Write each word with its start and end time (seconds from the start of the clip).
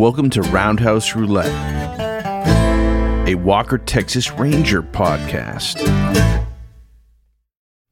Welcome 0.00 0.30
to 0.30 0.40
Roundhouse 0.40 1.14
Roulette, 1.14 1.52
a 3.28 3.34
Walker, 3.34 3.76
Texas 3.76 4.32
Ranger 4.32 4.82
podcast. 4.82 5.78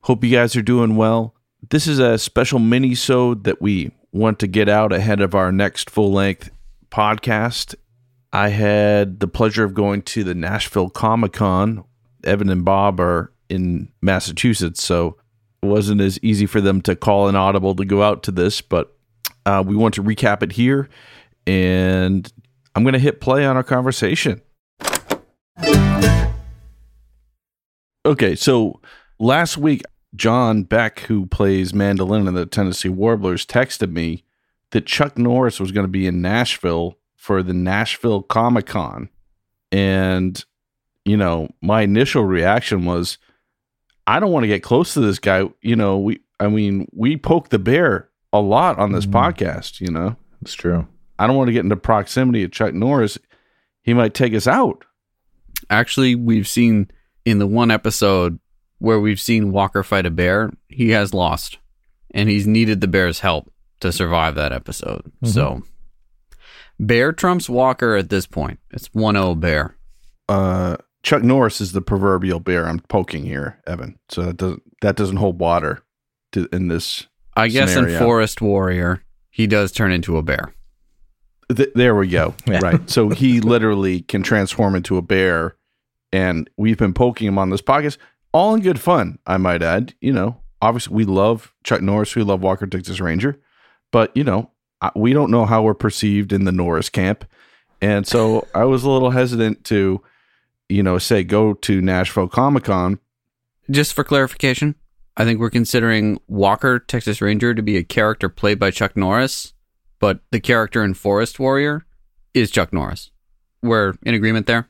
Hope 0.04 0.24
you 0.24 0.30
guys 0.30 0.56
are 0.56 0.62
doing 0.62 0.96
well. 0.96 1.34
This 1.68 1.86
is 1.86 1.98
a 1.98 2.16
special 2.16 2.60
mini-sode 2.60 3.44
that 3.44 3.60
we 3.60 3.92
want 4.10 4.38
to 4.38 4.46
get 4.46 4.70
out 4.70 4.90
ahead 4.90 5.20
of 5.20 5.34
our 5.34 5.52
next 5.52 5.90
full-length 5.90 6.48
podcast. 6.90 7.74
I 8.32 8.48
had 8.48 9.20
the 9.20 9.28
pleasure 9.28 9.64
of 9.64 9.74
going 9.74 10.00
to 10.04 10.24
the 10.24 10.34
Nashville 10.34 10.88
Comic 10.88 11.34
Con. 11.34 11.84
Evan 12.24 12.48
and 12.48 12.64
Bob 12.64 13.00
are 13.00 13.34
in 13.50 13.92
Massachusetts, 14.00 14.82
so 14.82 15.18
it 15.62 15.66
wasn't 15.66 16.00
as 16.00 16.18
easy 16.22 16.46
for 16.46 16.62
them 16.62 16.80
to 16.80 16.96
call 16.96 17.28
an 17.28 17.36
audible 17.36 17.74
to 17.74 17.84
go 17.84 18.02
out 18.02 18.22
to 18.22 18.30
this, 18.30 18.62
but 18.62 18.96
uh, 19.44 19.62
we 19.66 19.76
want 19.76 19.92
to 19.92 20.02
recap 20.02 20.42
it 20.42 20.52
here, 20.52 20.88
and 21.48 22.30
I'm 22.74 22.82
going 22.84 22.92
to 22.92 22.98
hit 22.98 23.22
play 23.22 23.46
on 23.46 23.56
our 23.56 23.62
conversation. 23.64 24.42
Okay, 28.04 28.34
so 28.36 28.80
last 29.18 29.56
week, 29.56 29.82
John 30.14 30.62
Beck, 30.62 31.00
who 31.00 31.26
plays 31.26 31.72
mandolin 31.74 32.26
in 32.28 32.34
the 32.34 32.46
Tennessee 32.46 32.88
Warblers, 32.90 33.46
texted 33.46 33.92
me 33.92 34.24
that 34.70 34.86
Chuck 34.86 35.16
Norris 35.18 35.58
was 35.58 35.72
going 35.72 35.84
to 35.84 35.90
be 35.90 36.06
in 36.06 36.20
Nashville 36.22 36.98
for 37.16 37.42
the 37.42 37.54
Nashville 37.54 38.22
Comic 38.22 38.66
Con. 38.66 39.08
And, 39.72 40.42
you 41.04 41.16
know, 41.16 41.48
my 41.60 41.82
initial 41.82 42.24
reaction 42.24 42.84
was, 42.84 43.18
I 44.06 44.20
don't 44.20 44.32
want 44.32 44.44
to 44.44 44.48
get 44.48 44.62
close 44.62 44.94
to 44.94 45.00
this 45.00 45.18
guy. 45.18 45.44
You 45.60 45.76
know, 45.76 45.98
we, 45.98 46.20
I 46.40 46.48
mean, 46.48 46.88
we 46.92 47.16
poke 47.16 47.48
the 47.50 47.58
bear 47.58 48.08
a 48.32 48.40
lot 48.40 48.78
on 48.78 48.92
this 48.92 49.06
Mhm. 49.06 49.12
podcast, 49.12 49.80
you 49.80 49.90
know. 49.90 50.16
It's 50.40 50.54
true. 50.54 50.86
I 51.18 51.26
don't 51.26 51.36
want 51.36 51.48
to 51.48 51.52
get 51.52 51.64
into 51.64 51.76
proximity 51.76 52.44
of 52.44 52.52
Chuck 52.52 52.74
Norris. 52.74 53.18
He 53.82 53.94
might 53.94 54.14
take 54.14 54.34
us 54.34 54.46
out. 54.46 54.84
Actually, 55.70 56.14
we've 56.14 56.48
seen 56.48 56.90
in 57.24 57.38
the 57.38 57.46
one 57.46 57.70
episode 57.70 58.38
where 58.78 59.00
we've 59.00 59.20
seen 59.20 59.50
Walker 59.52 59.82
fight 59.82 60.06
a 60.06 60.10
bear, 60.10 60.50
he 60.68 60.90
has 60.90 61.12
lost. 61.12 61.58
And 62.14 62.28
he's 62.28 62.46
needed 62.46 62.80
the 62.80 62.88
bear's 62.88 63.20
help 63.20 63.52
to 63.80 63.92
survive 63.92 64.34
that 64.36 64.52
episode. 64.52 65.02
Mhm. 65.24 65.28
So 65.28 65.62
Bear 66.80 67.12
trumps 67.12 67.48
Walker 67.48 67.96
at 67.96 68.08
this 68.08 68.26
point. 68.26 68.60
It's 68.70 68.88
1-0 68.94 69.34
Bear. 69.34 69.76
Uh, 70.28 70.76
Chuck 71.02 71.22
Norris 71.22 71.60
is 71.60 71.72
the 71.72 71.80
proverbial 71.80 72.38
bear 72.40 72.66
I'm 72.68 72.80
poking 72.80 73.24
here, 73.24 73.60
Evan. 73.66 73.98
So 74.08 74.22
that 74.22 74.36
doesn't 74.36 74.62
that 74.80 74.96
doesn't 74.96 75.16
hold 75.16 75.40
water 75.40 75.82
to, 76.32 76.48
in 76.52 76.68
this. 76.68 77.06
I 77.36 77.48
guess 77.48 77.74
in 77.76 77.98
Forest 77.98 78.40
Warrior, 78.40 79.02
he 79.30 79.46
does 79.46 79.72
turn 79.72 79.90
into 79.92 80.16
a 80.16 80.22
bear. 80.22 80.52
Th- 81.54 81.70
there 81.74 81.94
we 81.94 82.08
go. 82.08 82.34
Yeah. 82.46 82.60
Right. 82.62 82.90
So 82.90 83.08
he 83.10 83.40
literally 83.54 84.00
can 84.02 84.22
transform 84.22 84.74
into 84.74 84.96
a 84.96 85.02
bear, 85.02 85.56
and 86.12 86.48
we've 86.56 86.78
been 86.78 86.94
poking 86.94 87.28
him 87.28 87.38
on 87.38 87.50
this 87.50 87.62
podcast, 87.62 87.98
all 88.32 88.54
in 88.54 88.60
good 88.60 88.80
fun. 88.80 89.18
I 89.26 89.36
might 89.38 89.62
add. 89.62 89.94
You 90.00 90.12
know, 90.12 90.40
obviously 90.62 90.94
we 90.94 91.04
love 91.04 91.54
Chuck 91.64 91.80
Norris, 91.82 92.14
we 92.16 92.22
love 92.22 92.42
Walker 92.42 92.66
Texas 92.66 93.00
Ranger, 93.00 93.38
but 93.92 94.16
you 94.16 94.24
know, 94.24 94.50
I- 94.80 94.92
we 94.94 95.12
don't 95.12 95.30
know 95.30 95.44
how 95.46 95.62
we're 95.62 95.74
perceived 95.74 96.32
in 96.32 96.44
the 96.44 96.52
Norris 96.52 96.88
camp, 96.90 97.24
and 97.80 98.06
so 98.06 98.46
I 98.54 98.64
was 98.64 98.84
a 98.84 98.90
little 98.90 99.10
hesitant 99.10 99.64
to, 99.64 100.02
you 100.68 100.82
know, 100.82 100.98
say 100.98 101.24
go 101.24 101.54
to 101.54 101.80
Nashville 101.80 102.28
Comic 102.28 102.64
Con. 102.64 102.98
Just 103.70 103.92
for 103.94 104.04
clarification, 104.04 104.74
I 105.16 105.24
think 105.24 105.40
we're 105.40 105.50
considering 105.50 106.18
Walker, 106.28 106.78
Texas 106.78 107.20
Ranger, 107.20 107.54
to 107.54 107.62
be 107.62 107.76
a 107.76 107.84
character 107.84 108.28
played 108.28 108.58
by 108.58 108.70
Chuck 108.70 108.96
Norris, 108.96 109.52
but 109.98 110.20
the 110.30 110.40
character 110.40 110.82
in 110.84 110.94
Forest 110.94 111.38
Warrior 111.38 111.84
is 112.34 112.50
Chuck 112.50 112.72
Norris. 112.72 113.10
We're 113.62 113.94
in 114.04 114.14
agreement 114.14 114.46
there? 114.46 114.68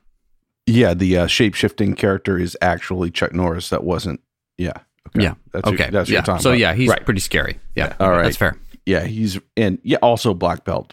Yeah, 0.67 0.95
the 0.95 1.17
uh, 1.19 1.27
shape 1.27 1.55
shifting 1.55 1.95
character 1.95 2.39
is 2.39 2.57
actually 2.61 3.11
Chuck 3.11 3.33
Norris. 3.33 3.71
That 3.71 3.85
wasn't. 3.85 4.21
Yeah. 4.57 4.73
Okay. 5.09 5.25
Yeah. 5.25 5.35
That's 5.53 5.67
okay. 5.69 5.89
that's 5.91 5.93
what 5.95 6.09
yeah. 6.09 6.13
you're 6.15 6.23
talking 6.23 6.43
so 6.43 6.51
about. 6.51 6.59
yeah, 6.59 6.75
he's 6.75 6.89
Right. 6.91 7.05
pretty 7.05 7.21
scary. 7.21 7.59
Yeah. 7.75 7.95
All 8.01 8.11
right. 8.11 8.25
That's 8.25 8.37
fair. 8.37 8.59
yeah, 8.85 9.05
he's 9.05 9.39
and 9.57 9.79
yeah, 9.83 9.97
also 10.03 10.35
black 10.35 10.65
belt. 10.65 10.93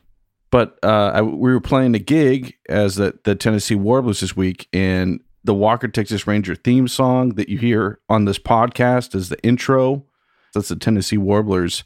But 0.52 0.80
uh, 0.84 1.12
I, 1.16 1.22
we 1.22 1.52
were 1.52 1.60
playing 1.60 1.96
a 1.96 2.00
gig 2.00 2.54
as 2.70 2.96
the 2.96 3.18
the 3.26 3.36
Tennessee 3.36 3.76
Warblers 3.76 4.22
this 4.22 4.36
week, 4.36 4.70
and 4.72 5.20
the 5.44 5.54
Walker 5.54 5.88
Texas 5.90 6.26
Ranger 6.26 6.56
theme 6.56 6.88
song 6.88 7.30
that 7.36 7.50
you 7.50 7.58
hear 7.58 8.00
on 8.10 8.24
this 8.26 8.40
podcast 8.40 9.14
is 9.16 9.28
the 9.30 9.42
intro. 9.44 10.06
That's 10.54 10.70
the 10.70 10.76
Tennessee 10.78 11.18
Warblers. 11.18 11.84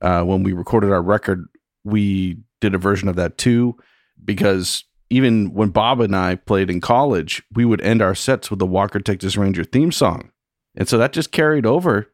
Uh, 0.00 0.22
when 0.24 0.42
we 0.42 0.52
recorded 0.52 0.90
our 0.90 1.02
record, 1.02 1.46
we 1.84 2.38
did 2.60 2.74
a 2.74 2.78
version 2.78 3.08
of 3.08 3.16
that 3.16 3.38
too, 3.38 3.76
because 4.24 4.84
even 5.10 5.54
when 5.54 5.70
Bob 5.70 6.00
and 6.00 6.14
I 6.14 6.34
played 6.34 6.70
in 6.70 6.80
college, 6.80 7.42
we 7.54 7.64
would 7.64 7.80
end 7.80 8.02
our 8.02 8.14
sets 8.14 8.50
with 8.50 8.58
the 8.58 8.66
Walker 8.66 9.00
Texas 9.00 9.36
Ranger 9.36 9.64
theme 9.64 9.92
song, 9.92 10.30
and 10.76 10.88
so 10.88 10.98
that 10.98 11.12
just 11.12 11.32
carried 11.32 11.66
over 11.66 12.08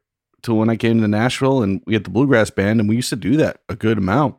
to 0.45 0.55
when 0.55 0.71
I 0.71 0.77
came 0.77 1.01
to 1.01 1.09
Nashville 1.09 1.63
and 1.63 1.83
we 1.87 1.95
had 1.95 2.05
the 2.05 2.11
bluegrass 2.11 2.51
band 2.51 2.79
and 2.79 2.89
we 2.89 2.97
used 2.97 3.11
to 3.11 3.17
do 3.17 3.37
that 3.39 3.61
a 3.69 3.75
good 3.75 3.99
amount. 3.99 4.37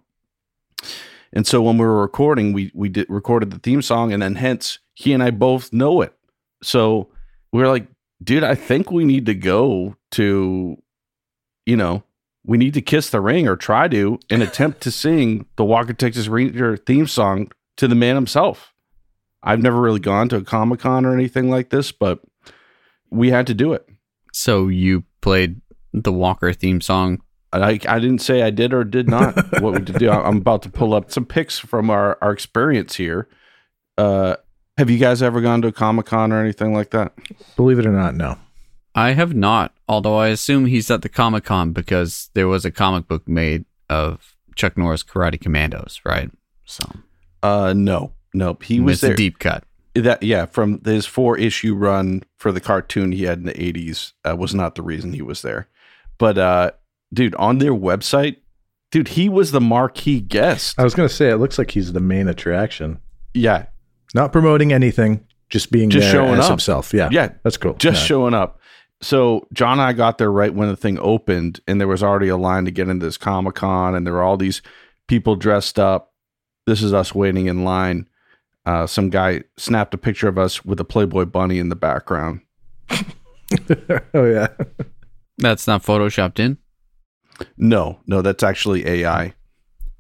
And 1.34 1.46
so 1.46 1.62
when 1.62 1.78
we 1.78 1.86
were 1.86 2.02
recording, 2.02 2.54
we 2.54 2.72
we 2.74 2.90
did 2.90 3.08
recorded 3.10 3.52
the 3.52 3.60
theme 3.60 3.82
song 3.82 4.14
and 4.14 4.22
then 4.22 4.36
hence 4.36 4.80
he 4.94 5.14
and 5.14 5.22
I 5.22 5.32
both 5.32 5.74
know 5.74 6.02
it. 6.02 6.14
So 6.64 7.10
we 7.52 7.62
are 7.62 7.68
like, 7.68 7.88
dude, 8.24 8.44
I 8.44 8.56
think 8.56 8.92
we 8.92 9.04
need 9.04 9.26
to 9.26 9.34
go 9.34 9.96
to, 10.12 10.78
you 11.66 11.76
know, 11.76 12.04
we 12.46 12.58
need 12.58 12.74
to 12.76 12.82
kiss 12.82 13.10
the 13.10 13.20
ring 13.22 13.48
or 13.48 13.56
try 13.56 13.88
to 13.88 14.20
and 14.30 14.44
attempt 14.44 14.82
to 14.82 14.92
sing 14.92 15.48
the 15.56 15.66
Walker 15.66 15.94
Texas 15.94 16.28
Ranger 16.28 16.78
theme 16.78 17.08
song 17.08 17.52
to 17.78 17.88
the 17.88 17.96
man 17.96 18.16
himself. 18.16 18.74
I've 19.42 19.62
never 19.62 19.82
really 19.82 20.00
gone 20.00 20.30
to 20.30 20.38
a 20.38 20.44
Comic 20.44 20.80
Con 20.80 21.06
or 21.06 21.14
anything 21.14 21.50
like 21.50 21.70
this, 21.70 21.92
but 21.92 22.20
we 23.10 23.30
had 23.30 23.48
to 23.48 23.54
do 23.54 23.74
it. 23.74 23.88
So 24.32 24.68
you 24.68 25.04
played 25.22 25.62
the 25.94 26.12
Walker 26.12 26.54
theme 26.54 26.82
song. 26.82 27.22
I, 27.54 27.80
I 27.88 28.00
didn't 28.00 28.20
say 28.20 28.42
I 28.42 28.50
did 28.50 28.74
or 28.74 28.84
did 28.84 29.08
not 29.10 29.36
what 29.62 29.74
we 29.74 29.80
did 29.80 29.98
do. 29.98 30.10
I'm 30.10 30.38
about 30.38 30.62
to 30.64 30.70
pull 30.70 30.94
up 30.94 31.12
some 31.12 31.26
pics 31.26 31.58
from 31.58 31.90
our, 31.90 32.18
our 32.22 32.32
experience 32.32 32.96
here. 32.96 33.28
Uh, 33.98 34.36
have 34.78 34.90
you 34.90 34.98
guys 34.98 35.22
ever 35.22 35.42
gone 35.42 35.62
to 35.62 35.70
a 35.70 35.72
Comic 35.72 36.08
Con 36.08 36.32
or 36.32 36.42
anything 36.42 36.74
like 36.74 36.92
that? 36.92 37.14
Believe 37.56 37.80
it 37.80 37.86
or 37.86 37.94
not, 37.94 38.16
no. 38.16 38.38
I 38.96 39.12
have 39.12 39.36
not, 39.36 39.74
although 39.90 40.16
I 40.18 40.30
assume 40.30 40.66
he's 40.68 40.90
at 40.90 41.02
the 41.02 41.10
Comic 41.10 41.44
Con 41.44 41.74
because 41.74 42.30
there 42.34 42.48
was 42.48 42.64
a 42.66 42.72
comic 42.72 43.08
book 43.08 43.28
made 43.28 43.66
of 43.90 44.36
Chuck 44.56 44.78
Norris 44.78 45.04
Karate 45.04 45.40
Commandos, 45.40 46.00
right? 46.06 46.32
So 46.64 46.90
Uh, 47.44 47.74
no, 47.76 48.14
nope. 48.34 48.64
He 48.64 48.80
was 48.80 49.02
there. 49.02 49.12
a 49.14 49.16
deep 49.16 49.38
cut. 49.40 49.64
That 49.96 50.24
yeah, 50.24 50.46
from 50.46 50.82
his 50.84 51.06
four 51.06 51.38
issue 51.38 51.74
run 51.76 52.24
for 52.38 52.52
the 52.52 52.60
cartoon 52.62 53.12
he 53.12 53.24
had 53.24 53.38
in 53.40 53.46
the 53.46 53.54
80s 53.54 54.14
uh, 54.30 54.36
was 54.36 54.54
not 54.56 54.76
the 54.76 54.82
reason 54.82 55.14
he 55.14 55.22
was 55.22 55.42
there. 55.42 55.68
But 56.18 56.38
uh, 56.38 56.72
dude, 57.14 57.36
on 57.36 57.58
their 57.60 57.74
website, 57.74 58.38
dude, 58.92 59.10
he 59.10 59.30
was 59.30 59.52
the 59.52 59.62
marquee 59.62 60.20
guest. 60.22 60.78
I 60.80 60.84
was 60.84 60.96
going 60.96 61.08
to 61.08 61.14
say, 61.14 61.30
it 61.30 61.38
looks 61.38 61.58
like 61.58 61.72
he's 61.72 61.94
the 61.94 62.00
main 62.02 62.28
attraction. 62.28 63.00
yeah, 63.34 63.66
Not 64.14 64.32
promoting 64.34 64.72
anything, 64.74 65.26
just 65.50 65.72
being 65.72 65.90
Just 65.90 66.06
there 66.12 66.12
showing 66.14 66.40
as 66.40 66.46
up. 66.46 66.52
himself. 66.52 66.94
Yeah. 66.94 67.10
yeah, 67.12 67.30
That's 67.44 67.58
cool. 67.58 67.74
just 67.76 68.02
Yeah. 68.02 68.06
showing 68.08 68.34
up. 68.34 68.60
So 69.06 69.48
John 69.54 69.74
and 69.74 69.84
I 69.84 69.94
got 69.94 70.18
there 70.18 70.32
right 70.32 70.52
when 70.52 70.68
the 70.68 70.76
thing 70.76 70.98
opened, 70.98 71.60
and 71.68 71.80
there 71.80 71.88
was 71.88 72.02
already 72.02 72.28
a 72.28 72.38
line 72.38 72.66
to 72.66 72.72
get 72.72 72.90
into 72.90 73.06
this 73.06 73.18
Comic 73.18 73.54
Con, 73.54 73.94
and 73.94 74.04
there 74.04 74.16
were 74.16 74.24
all 74.24 74.36
these 74.36 74.64
people 75.08 75.36
dressed 75.36 75.78
up. 75.78 76.12
This 76.66 76.82
is 76.82 76.92
us 76.92 77.14
waiting 77.14 77.46
in 77.46 77.64
line. 77.64 78.10
Uh, 78.66 78.88
some 78.88 79.12
guy 79.12 79.44
snapped 79.58 79.94
a 79.94 80.00
picture 80.00 80.28
of 80.28 80.40
us 80.40 80.66
with 80.66 80.80
a 80.80 80.84
Playboy 80.84 81.26
bunny 81.26 81.60
in 81.60 81.70
the 81.70 81.76
background. 81.76 82.42
oh, 82.90 84.26
yeah. 84.26 84.48
That's 85.38 85.68
not 85.68 85.84
photoshopped 85.84 86.40
in. 86.40 86.58
No, 87.58 88.00
no, 88.08 88.24
that's 88.24 88.42
actually 88.42 88.88
AI. 88.88 89.36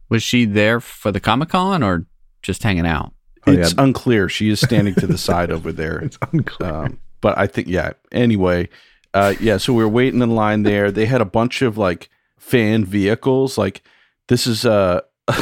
Was 0.09 0.23
she 0.23 0.45
there 0.45 0.79
for 0.79 1.11
the 1.11 1.19
Comic 1.19 1.49
Con 1.49 1.83
or 1.83 2.08
just 2.41 2.63
hanging 2.63 2.87
out? 2.87 3.13
Oh, 3.46 3.51
it's 3.51 3.75
yeah. 3.75 3.84
unclear. 3.84 4.29
She 4.29 4.49
is 4.49 4.59
standing 4.59 4.96
to 4.96 5.05
the 5.05 5.17
side 5.19 5.51
over 5.51 5.72
there. 5.72 5.99
It's 5.99 6.17
unclear. 6.34 6.73
Um, 6.73 6.99
but 7.22 7.37
I 7.37 7.46
think, 7.46 7.67
yeah. 7.67 7.93
Anyway, 8.11 8.69
uh, 9.16 9.34
yeah. 9.40 9.58
So 9.58 9.73
we 9.73 9.82
were 9.84 9.90
waiting 9.90 10.22
in 10.22 10.29
line 10.35 10.64
there. 10.64 10.91
They 10.91 11.06
had 11.08 11.22
a 11.22 11.26
bunch 11.26 11.62
of 11.64 11.78
like 11.78 12.09
fan 12.38 12.85
vehicles. 12.85 13.58
Like 13.58 13.82
this 14.28 14.46
is 14.46 14.66
uh, 14.66 15.02
a 15.28 15.34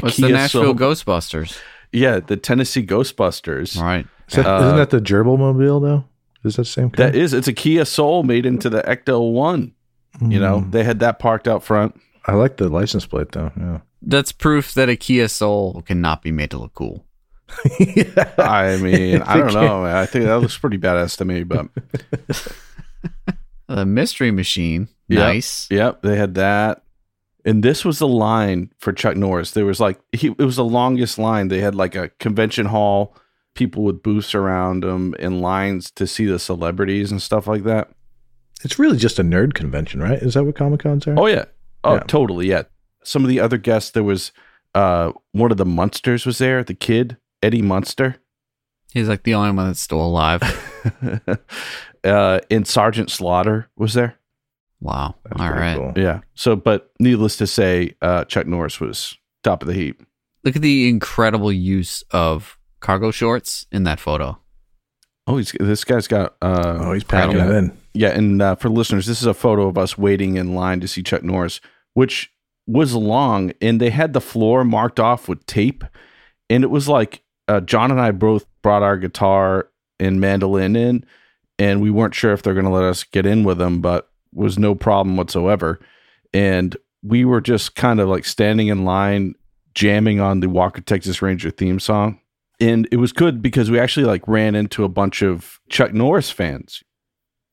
What's 0.00 0.16
Kia 0.16 0.28
the 0.28 0.32
Nashville 0.32 0.62
Soul- 0.62 0.74
Ghostbusters? 0.74 1.58
Yeah, 1.92 2.20
the 2.20 2.36
Tennessee 2.36 2.84
Ghostbusters. 2.86 3.76
All 3.78 3.84
right. 3.84 4.06
Is 4.28 4.36
that, 4.36 4.46
uh, 4.46 4.60
not 4.60 4.76
that 4.76 4.90
the 4.90 5.00
gerbil 5.00 5.38
mobile, 5.38 5.80
though? 5.80 6.04
Is 6.44 6.56
that 6.56 6.62
the 6.62 6.66
same 6.66 6.90
kind? 6.90 7.12
That 7.12 7.16
is, 7.18 7.32
it's 7.32 7.46
a 7.48 7.52
Kia 7.52 7.84
Soul 7.84 8.22
made 8.22 8.46
into 8.46 8.68
the 8.70 8.82
Ecto 8.82 9.32
One. 9.32 9.74
You 10.20 10.38
know, 10.40 10.60
Mm. 10.60 10.70
they 10.72 10.84
had 10.84 11.00
that 11.00 11.18
parked 11.18 11.46
out 11.48 11.62
front. 11.64 12.00
I 12.26 12.32
like 12.34 12.56
the 12.56 12.68
license 12.68 13.04
plate, 13.06 13.32
though. 13.32 13.50
Yeah. 13.56 13.80
That's 14.02 14.32
proof 14.32 14.72
that 14.74 14.88
a 14.88 14.96
Kia 14.96 15.28
Soul 15.28 15.82
cannot 15.86 16.22
be 16.22 16.30
made 16.32 16.50
to 16.52 16.58
look 16.58 16.74
cool. 16.74 17.04
yeah. 17.80 18.32
I 18.38 18.76
mean, 18.76 19.22
I 19.22 19.36
don't 19.38 19.50
can't- 19.50 19.54
know. 19.54 19.82
man. 19.82 19.96
I 19.96 20.06
think 20.06 20.24
that 20.26 20.38
looks 20.40 20.56
pretty 20.58 20.78
badass 20.78 21.16
to 21.18 21.24
me. 21.24 21.42
But 21.44 21.68
The 23.68 23.86
Mystery 23.86 24.30
Machine. 24.30 24.88
Yep. 25.08 25.18
Nice. 25.18 25.66
yep, 25.70 26.02
they 26.02 26.16
had 26.16 26.34
that. 26.34 26.82
And 27.46 27.62
this 27.62 27.84
was 27.84 27.98
the 27.98 28.08
line 28.08 28.70
for 28.78 28.92
Chuck 28.92 29.16
Norris. 29.16 29.52
There 29.52 29.64
was 29.66 29.80
like 29.80 29.98
he 30.12 30.28
it 30.28 30.38
was 30.44 30.56
the 30.56 30.64
longest 30.64 31.18
line. 31.18 31.48
They 31.48 31.60
had 31.60 31.74
like 31.74 31.94
a 31.94 32.08
convention 32.20 32.66
hall, 32.66 33.16
people 33.54 33.82
with 33.84 34.02
booths 34.02 34.34
around 34.34 34.82
them 34.82 35.14
and 35.18 35.40
lines 35.40 35.90
to 35.92 36.06
see 36.06 36.24
the 36.26 36.38
celebrities 36.38 37.10
and 37.10 37.20
stuff 37.22 37.46
like 37.46 37.64
that. 37.64 37.88
It's 38.64 38.78
really 38.78 38.96
just 38.98 39.18
a 39.18 39.22
nerd 39.24 39.54
convention, 39.54 40.00
right? 40.00 40.18
Is 40.18 40.34
that 40.34 40.44
what 40.44 40.56
Comic 40.56 40.80
Cons 40.80 41.06
are? 41.06 41.18
Oh 41.18 41.26
yeah. 41.26 41.44
Oh, 41.84 41.94
Yeah. 41.94 42.00
totally. 42.06 42.46
Yeah. 42.48 42.62
Some 43.02 43.22
of 43.24 43.28
the 43.28 43.40
other 43.40 43.58
guests, 43.58 43.90
there 43.90 44.04
was 44.04 44.30
uh 44.74 45.12
one 45.32 45.50
of 45.50 45.56
the 45.56 45.66
Munsters 45.66 46.24
was 46.26 46.38
there, 46.38 46.62
the 46.64 46.74
kid, 46.74 47.16
Eddie 47.42 47.62
Munster. 47.62 48.16
He's 48.92 49.08
like 49.08 49.22
the 49.24 49.34
only 49.34 49.50
one 49.52 49.66
that's 49.68 49.80
still 49.80 50.00
alive. 50.04 50.40
uh 52.04 52.40
and 52.50 52.66
Sergeant 52.66 53.10
Slaughter 53.10 53.68
was 53.76 53.94
there. 53.94 54.16
Wow. 54.80 55.14
That's 55.24 55.40
All 55.40 55.48
pretty 55.48 55.60
right. 55.62 55.76
cool. 55.76 55.92
Yeah. 55.96 56.20
So 56.34 56.56
but 56.56 56.92
needless 57.00 57.36
to 57.36 57.46
say, 57.46 57.94
uh 58.02 58.24
Chuck 58.24 58.46
Norris 58.46 58.80
was 58.80 59.16
top 59.42 59.62
of 59.62 59.68
the 59.68 59.74
heap. 59.74 60.02
Look 60.44 60.56
at 60.56 60.62
the 60.62 60.88
incredible 60.88 61.52
use 61.52 62.02
of 62.10 62.58
cargo 62.80 63.10
shorts 63.10 63.66
in 63.72 63.84
that 63.84 63.98
photo. 64.00 64.38
Oh, 65.26 65.38
he's 65.38 65.52
this 65.58 65.84
guy's 65.84 66.06
got 66.06 66.36
uh 66.42 66.78
Oh, 66.80 66.92
he's 66.92 67.04
packing 67.04 67.38
it 67.38 67.50
in. 67.50 67.76
Yeah, 67.94 68.08
and 68.08 68.42
uh, 68.42 68.54
for 68.56 68.68
listeners, 68.68 69.06
this 69.06 69.20
is 69.20 69.26
a 69.26 69.32
photo 69.34 69.68
of 69.68 69.78
us 69.78 69.96
waiting 69.96 70.36
in 70.36 70.54
line 70.56 70.80
to 70.80 70.88
see 70.88 71.00
Chuck 71.02 71.22
Norris, 71.22 71.60
which 71.94 72.32
was 72.66 72.92
long, 72.92 73.52
and 73.62 73.80
they 73.80 73.90
had 73.90 74.12
the 74.12 74.20
floor 74.20 74.64
marked 74.64 74.98
off 74.98 75.28
with 75.28 75.46
tape, 75.46 75.84
and 76.50 76.64
it 76.64 76.70
was 76.70 76.88
like 76.88 77.22
uh, 77.46 77.60
John 77.60 77.92
and 77.92 78.00
I 78.00 78.10
both 78.10 78.46
brought 78.62 78.82
our 78.82 78.96
guitar 78.96 79.68
and 80.00 80.20
mandolin 80.20 80.74
in, 80.74 81.04
and 81.58 81.80
we 81.80 81.90
weren't 81.90 82.14
sure 82.14 82.32
if 82.32 82.42
they're 82.42 82.54
going 82.54 82.66
to 82.66 82.72
let 82.72 82.84
us 82.84 83.04
get 83.04 83.26
in 83.26 83.44
with 83.44 83.58
them, 83.58 83.80
but 83.80 84.10
was 84.32 84.58
no 84.58 84.74
problem 84.74 85.16
whatsoever, 85.16 85.80
and 86.32 86.76
we 87.02 87.24
were 87.24 87.40
just 87.40 87.74
kind 87.74 88.00
of 88.00 88.08
like 88.08 88.24
standing 88.24 88.68
in 88.68 88.84
line, 88.84 89.34
jamming 89.74 90.20
on 90.20 90.40
the 90.40 90.48
Walker 90.48 90.80
Texas 90.80 91.20
Ranger 91.20 91.50
theme 91.50 91.78
song. 91.78 92.20
And 92.60 92.88
it 92.90 92.96
was 92.96 93.12
good 93.12 93.42
because 93.42 93.70
we 93.70 93.78
actually 93.78 94.06
like 94.06 94.26
ran 94.26 94.54
into 94.54 94.84
a 94.84 94.88
bunch 94.88 95.22
of 95.22 95.60
Chuck 95.68 95.92
Norris 95.92 96.30
fans 96.30 96.82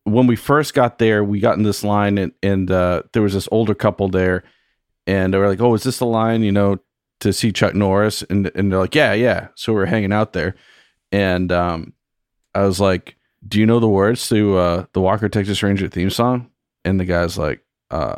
when 0.03 0.27
we 0.27 0.35
first 0.35 0.73
got 0.73 0.97
there, 0.97 1.23
we 1.23 1.39
got 1.39 1.57
in 1.57 1.63
this 1.63 1.83
line 1.83 2.17
and, 2.17 2.31
and 2.41 2.71
uh, 2.71 3.03
there 3.13 3.21
was 3.21 3.33
this 3.33 3.47
older 3.51 3.75
couple 3.75 4.07
there, 4.07 4.43
and 5.07 5.33
they 5.33 5.37
were 5.37 5.47
like, 5.47 5.61
"Oh, 5.61 5.73
is 5.73 5.83
this 5.83 5.99
the 5.99 6.05
line? 6.05 6.43
You 6.43 6.51
know, 6.51 6.79
to 7.19 7.33
see 7.33 7.51
Chuck 7.51 7.75
Norris?" 7.75 8.23
And 8.23 8.51
and 8.55 8.71
they're 8.71 8.79
like, 8.79 8.95
"Yeah, 8.95 9.13
yeah." 9.13 9.49
So 9.55 9.73
we 9.73 9.81
are 9.81 9.85
hanging 9.85 10.13
out 10.13 10.33
there, 10.33 10.55
and 11.11 11.51
um, 11.51 11.93
I 12.53 12.63
was 12.63 12.79
like, 12.79 13.15
"Do 13.47 13.59
you 13.59 13.65
know 13.65 13.79
the 13.79 13.89
words 13.89 14.27
to 14.29 14.57
uh, 14.57 14.85
the 14.93 15.01
Walker 15.01 15.29
Texas 15.29 15.61
Ranger 15.63 15.87
theme 15.87 16.09
song?" 16.09 16.49
And 16.83 16.99
the 16.99 17.05
guy's 17.05 17.37
like, 17.37 17.61
uh, 17.89 18.15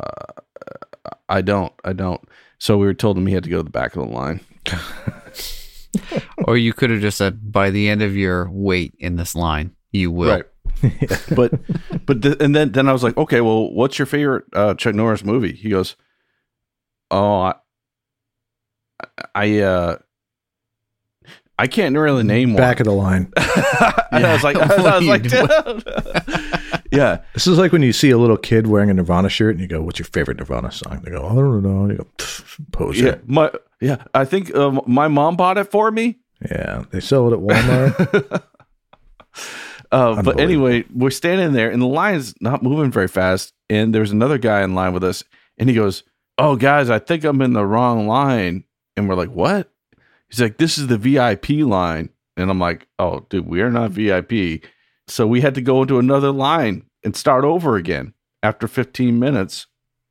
"I 1.28 1.40
don't, 1.42 1.72
I 1.84 1.92
don't." 1.92 2.20
So 2.58 2.78
we 2.78 2.86
were 2.86 2.94
told 2.94 3.18
him 3.18 3.26
he 3.26 3.34
had 3.34 3.44
to 3.44 3.50
go 3.50 3.58
to 3.58 3.62
the 3.62 3.70
back 3.70 3.96
of 3.96 4.06
the 4.06 4.14
line. 4.14 4.40
or 6.44 6.56
you 6.56 6.72
could 6.72 6.90
have 6.90 7.00
just 7.00 7.18
said, 7.18 7.52
by 7.52 7.70
the 7.70 7.88
end 7.88 8.02
of 8.02 8.16
your 8.16 8.48
wait 8.50 8.94
in 8.98 9.16
this 9.16 9.34
line, 9.34 9.74
you 9.92 10.10
will. 10.10 10.30
Right. 10.30 10.44
but 11.34 11.52
but 12.06 12.22
th- 12.22 12.36
and 12.40 12.54
then 12.54 12.72
then 12.72 12.88
I 12.88 12.92
was 12.92 13.02
like, 13.02 13.16
okay, 13.16 13.40
well, 13.40 13.70
what's 13.72 13.98
your 13.98 14.06
favorite 14.06 14.44
uh, 14.52 14.74
Chuck 14.74 14.94
Norris 14.94 15.24
movie? 15.24 15.52
He 15.52 15.70
goes, 15.70 15.96
oh, 17.10 17.40
I, 17.40 17.54
I 19.34 19.58
uh, 19.60 19.98
I 21.58 21.66
can't 21.66 21.96
really 21.96 22.24
name 22.24 22.54
one. 22.54 22.60
Back 22.60 22.80
of 22.80 22.86
the 22.86 22.92
line. 22.92 23.32
and 23.36 24.26
I 24.26 24.32
was 24.32 24.42
like, 24.42 24.56
I 24.60 24.98
was 24.98 25.06
like, 25.06 26.84
yeah, 26.92 27.20
This 27.32 27.46
is 27.46 27.58
like 27.58 27.72
when 27.72 27.82
you 27.82 27.92
see 27.92 28.10
a 28.10 28.18
little 28.18 28.36
kid 28.36 28.66
wearing 28.66 28.90
a 28.90 28.94
Nirvana 28.94 29.28
shirt 29.28 29.52
and 29.52 29.60
you 29.60 29.68
go, 29.68 29.82
"What's 29.82 29.98
your 29.98 30.06
favorite 30.06 30.38
Nirvana 30.38 30.72
song?" 30.72 31.02
They 31.04 31.12
go, 31.12 31.24
"I 31.24 31.34
don't 31.34 31.62
know." 31.62 31.82
And 31.82 31.90
you 31.92 31.98
go, 31.98 32.06
"Pfft, 32.18 32.72
"Poser." 32.72 33.06
yeah, 33.06 33.16
my 33.26 33.50
yeah. 33.80 34.04
I 34.14 34.24
think 34.24 34.54
um, 34.54 34.80
my 34.86 35.08
mom 35.08 35.36
bought 35.36 35.58
it 35.58 35.70
for 35.70 35.90
me. 35.90 36.18
Yeah. 36.50 36.84
they 36.90 37.00
sell 37.00 37.28
it 37.28 37.32
at 37.32 37.38
Walmart. 37.38 38.42
Uh, 39.92 40.20
but 40.22 40.40
anyway, 40.40 40.84
we're 40.92 41.10
standing 41.10 41.52
there, 41.52 41.70
and 41.70 41.80
the 41.80 41.86
line's 41.86 42.34
not 42.40 42.64
moving 42.64 42.90
very 42.90 43.06
fast. 43.06 43.52
And 43.70 43.94
there's 43.94 44.10
another 44.10 44.38
guy 44.38 44.62
in 44.62 44.74
line 44.74 44.92
with 44.92 45.04
us, 45.04 45.22
and 45.56 45.68
he 45.68 45.74
goes, 45.74 46.02
"Oh, 46.36 46.56
guys, 46.56 46.90
I 46.90 46.98
think 46.98 47.22
I'm 47.22 47.40
in 47.40 47.52
the 47.52 47.64
wrong 47.64 48.08
line." 48.08 48.64
And 48.96 49.08
we're 49.08 49.14
like, 49.14 49.30
"What?" 49.30 49.70
He's 50.34 50.40
like, 50.42 50.58
"This 50.58 50.78
is 50.78 50.88
the 50.88 50.98
VIP 50.98 51.50
line," 51.64 52.08
and 52.36 52.50
I'm 52.50 52.58
like, 52.58 52.88
"Oh, 52.98 53.24
dude, 53.28 53.46
we 53.46 53.60
are 53.60 53.70
not 53.70 53.92
VIP." 53.92 54.64
So 55.06 55.26
we 55.26 55.40
had 55.42 55.54
to 55.54 55.60
go 55.60 55.82
into 55.82 55.98
another 55.98 56.30
line 56.32 56.84
and 57.04 57.14
start 57.14 57.44
over 57.44 57.76
again 57.76 58.14
after 58.42 58.66
15 58.66 59.18
minutes. 59.18 59.66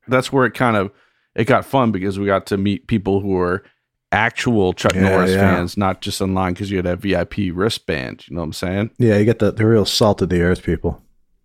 That's 0.08 0.32
where 0.32 0.46
it 0.46 0.54
kind 0.54 0.76
of 0.76 0.90
it 1.34 1.46
got 1.46 1.64
fun 1.64 1.90
because 1.92 2.18
we 2.18 2.26
got 2.26 2.46
to 2.46 2.56
meet 2.56 2.86
people 2.86 3.20
who 3.20 3.28
were 3.28 3.64
actual 4.12 4.72
Chuck 4.72 4.94
Yeah, 4.94 5.02
Norris 5.08 5.32
yeah. 5.32 5.40
fans, 5.40 5.76
not 5.76 6.00
just 6.00 6.22
online 6.22 6.52
because 6.54 6.70
you 6.70 6.76
had 6.78 6.86
that 6.86 7.00
VIP 7.00 7.50
wristband. 7.52 8.24
You 8.28 8.36
know 8.36 8.42
what 8.42 8.46
I'm 8.46 8.52
saying? 8.52 8.90
yeah, 8.98 9.18
you 9.18 9.24
get 9.24 9.40
the 9.40 9.50
the 9.50 9.66
real 9.66 9.84
salt 9.84 10.22
of 10.22 10.28
the 10.28 10.40
earth 10.42 10.62
people. 10.62 10.92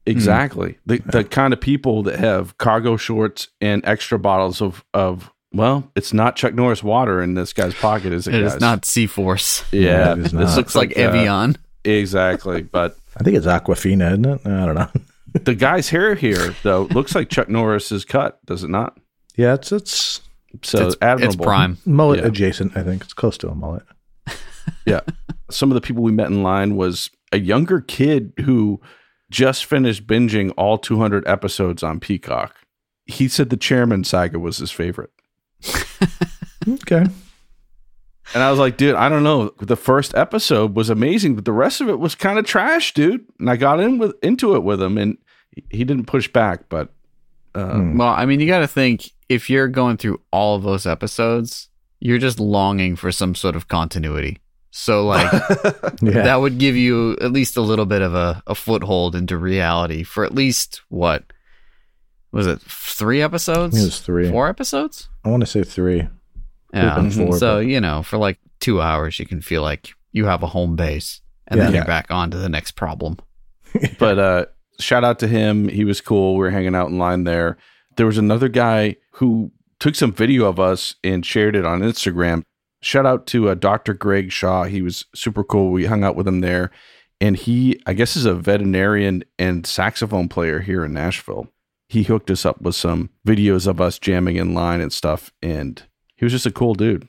Mm. 0.06 0.12
Exactly. 0.12 0.78
The 0.86 1.00
the 1.00 1.24
kind 1.24 1.54
of 1.54 1.60
people 1.60 2.04
that 2.04 2.20
have 2.20 2.58
cargo 2.58 2.98
shorts 2.98 3.48
and 3.60 3.84
extra 3.86 4.20
bottles 4.20 4.62
of 4.62 4.86
of 4.94 5.32
well, 5.52 5.90
it's 5.96 6.14
not 6.14 6.36
Chuck 6.36 6.54
Norris 6.54 6.84
water 6.84 7.22
in 7.22 7.34
this 7.34 7.54
guy's 7.54 7.74
pocket, 7.74 8.14
is 8.14 8.28
it? 8.28 8.36
It 8.36 8.44
guys? 8.44 8.56
is 8.56 8.62
not 8.62 8.82
CForce. 8.84 9.66
Yeah, 9.72 9.82
Yeah, 9.82 10.12
it 10.14 10.18
is 10.20 10.24
this 10.26 10.34
not. 10.34 10.40
looks 10.42 10.56
Looks 10.58 10.76
like, 10.76 10.98
uh, 10.98 11.54
exactly. 11.84 12.62
But 12.72 12.98
I 13.18 13.24
think 13.24 13.36
it's 13.38 13.46
Aquafina, 13.48 14.10
isn't 14.12 14.26
it? 14.26 14.42
I 14.46 14.66
don't 14.66 14.76
know. 14.76 14.90
the 15.44 15.56
guy's 15.56 15.90
hair 15.90 16.16
here 16.16 16.56
though 16.64 16.84
looks 16.92 17.16
like 17.16 17.30
Chuck 17.30 17.50
Norris's 17.50 18.06
cut, 18.06 18.44
does 18.46 18.64
it 18.64 18.70
not? 18.70 18.98
Yeah, 19.36 19.54
it's 19.56 19.72
it's 19.72 20.22
So 20.64 20.88
it's, 20.88 20.96
admirable. 21.02 21.26
it's 21.36 21.36
prime. 21.44 21.78
mullet 21.86 22.20
Yeah. 22.20 22.26
adjacent. 22.28 22.76
I 22.78 22.84
think 22.84 23.04
it's 23.04 23.14
close 23.14 23.38
to 23.40 23.50
a 23.50 23.56
mullet. 23.56 23.84
Yeah. 24.86 25.02
Some 25.50 25.72
of 25.72 25.76
the 25.76 25.82
people 25.82 26.04
we 26.04 26.12
met 26.12 26.28
in 26.28 26.44
line 26.44 26.76
was 26.76 27.10
a 27.32 27.40
younger 27.40 27.82
kid 27.82 28.34
who 28.46 28.80
just 29.32 29.66
finished 29.66 30.06
binging 30.06 30.54
all 30.58 30.78
200 30.78 31.28
episodes 31.28 31.82
on 31.82 32.00
Peacock. 32.00 32.56
He 33.06 33.28
said 33.28 33.50
the 33.50 33.58
Chairman 33.58 34.04
saga 34.04 34.38
was 34.38 34.58
his 34.58 34.70
favorite. 34.72 35.10
Okay. 36.68 37.06
And 38.34 38.44
I 38.44 38.52
was 38.52 38.60
like, 38.60 38.78
dude, 38.78 38.94
I 38.96 39.10
don't 39.10 39.24
know. 39.24 39.52
The 39.60 39.76
first 39.76 40.14
episode 40.14 40.76
was 40.76 40.90
amazing, 40.92 41.36
but 41.36 41.46
the 41.46 41.52
rest 41.52 41.82
of 41.82 41.90
it 41.90 42.00
was 42.00 42.14
kind 42.14 42.38
of 42.38 42.46
trash, 42.46 42.94
dude. 42.94 43.26
And 43.40 43.50
I 43.50 43.56
got 43.56 43.80
in 43.80 43.98
with 43.98 44.14
into 44.22 44.56
it 44.56 44.60
with 44.64 44.80
him, 44.82 44.98
and 45.00 45.18
he- 45.56 45.64
he 45.80 45.84
didn't 45.84 46.06
push 46.06 46.28
back. 46.28 46.70
But 46.70 46.90
uh, 47.56 47.72
Hmm. 47.74 47.98
Well, 47.98 48.10
I 48.10 48.26
mean, 48.26 48.40
you 48.40 48.46
got 48.46 48.60
to 48.60 48.68
think 48.68 49.10
if 49.30 49.50
you're 49.50 49.68
going 49.68 49.98
through 49.98 50.22
all 50.32 50.56
of 50.56 50.62
those 50.64 50.86
episodes, 50.86 51.70
you're 52.00 52.20
just 52.20 52.40
longing 52.40 52.96
for 52.96 53.12
some 53.12 53.34
sort 53.34 53.56
of 53.56 53.68
continuity. 53.68 54.38
So, 54.70 55.08
like, 55.08 55.32
Yeah. 56.02 56.22
that 56.22 56.40
would 56.42 56.60
give 56.60 56.76
you 56.76 57.14
at 57.22 57.32
least 57.32 57.58
a 57.58 57.62
little 57.62 57.88
bit 57.88 58.04
of 58.04 58.14
a, 58.14 58.44
a 58.46 58.54
foothold 58.54 59.16
into 59.16 59.38
reality 59.38 60.04
for 60.04 60.24
at 60.24 60.36
least 60.36 60.82
what 60.90 61.24
was 62.32 62.48
it? 62.48 62.62
Three 62.62 63.22
episodes? 63.22 63.74
think 63.74 63.84
it 63.84 63.86
was 63.88 64.00
three. 64.02 64.30
Four 64.30 64.48
episodes? 64.48 65.10
I 65.26 65.30
want 65.30 65.42
to 65.42 65.48
say 65.48 65.64
three. 65.64 66.08
Yeah. 66.74 67.10
four, 67.10 67.38
so, 67.38 67.56
but- 67.58 67.60
you 67.68 67.80
know, 67.82 68.04
for 68.04 68.18
like 68.18 68.40
two 68.60 68.82
hours, 68.82 69.20
you 69.20 69.26
can 69.26 69.42
feel 69.42 69.62
like 69.62 69.94
you 70.12 70.26
have 70.26 70.44
a 70.44 70.48
home 70.48 70.76
base 70.76 71.22
and 71.48 71.60
then 71.60 71.72
Yeah. 71.72 71.78
you're 71.80 71.86
back 71.86 72.12
on 72.12 72.30
to 72.32 72.38
the 72.38 72.50
next 72.50 72.72
problem. 72.72 73.18
but 74.00 74.20
uh, 74.20 74.46
shout 74.80 75.04
out 75.04 75.20
to 75.20 75.28
him. 75.28 75.68
He 75.70 75.84
was 75.86 76.02
cool. 76.02 76.34
We 76.34 76.40
were 76.40 76.50
hanging 76.52 76.76
out 76.76 76.90
in 76.90 76.98
line 76.98 77.24
there. 77.24 77.58
There 77.96 78.06
was 78.06 78.18
another 78.18 78.48
guy 78.50 78.96
who 79.14 79.52
took 79.80 79.96
some 79.96 80.12
video 80.12 80.46
of 80.46 80.60
us 80.60 80.96
and 81.04 81.26
shared 81.26 81.56
it 81.56 81.66
on 81.66 81.82
Instagram. 81.82 82.44
Shout 82.82 83.06
out 83.06 83.26
to 83.28 83.50
uh, 83.50 83.56
Dr. 83.56 83.94
Greg 83.94 84.32
Shaw. 84.32 84.64
He 84.64 84.82
was 84.82 85.06
super 85.14 85.44
cool. 85.44 85.72
We 85.72 85.86
hung 85.86 86.04
out 86.04 86.16
with 86.16 86.28
him 86.28 86.40
there. 86.42 86.72
And 87.22 87.36
he, 87.36 87.82
I 87.86 87.94
guess, 87.94 88.16
is 88.16 88.26
a 88.26 88.34
veterinarian 88.34 89.24
and 89.38 89.66
saxophone 89.66 90.30
player 90.30 90.60
here 90.62 90.86
in 90.86 90.94
Nashville. 90.94 91.50
He 91.90 92.04
hooked 92.04 92.32
us 92.32 92.46
up 92.46 92.62
with 92.62 92.76
some 92.76 93.10
videos 93.28 93.68
of 93.68 93.82
us 93.82 94.00
jamming 94.00 94.38
in 94.38 94.54
line 94.54 94.80
and 94.80 94.94
stuff. 94.94 95.34
And 95.42 95.84
he 96.16 96.24
was 96.24 96.32
just 96.32 96.46
a 96.46 96.52
cool 96.52 96.76
dude. 96.76 97.08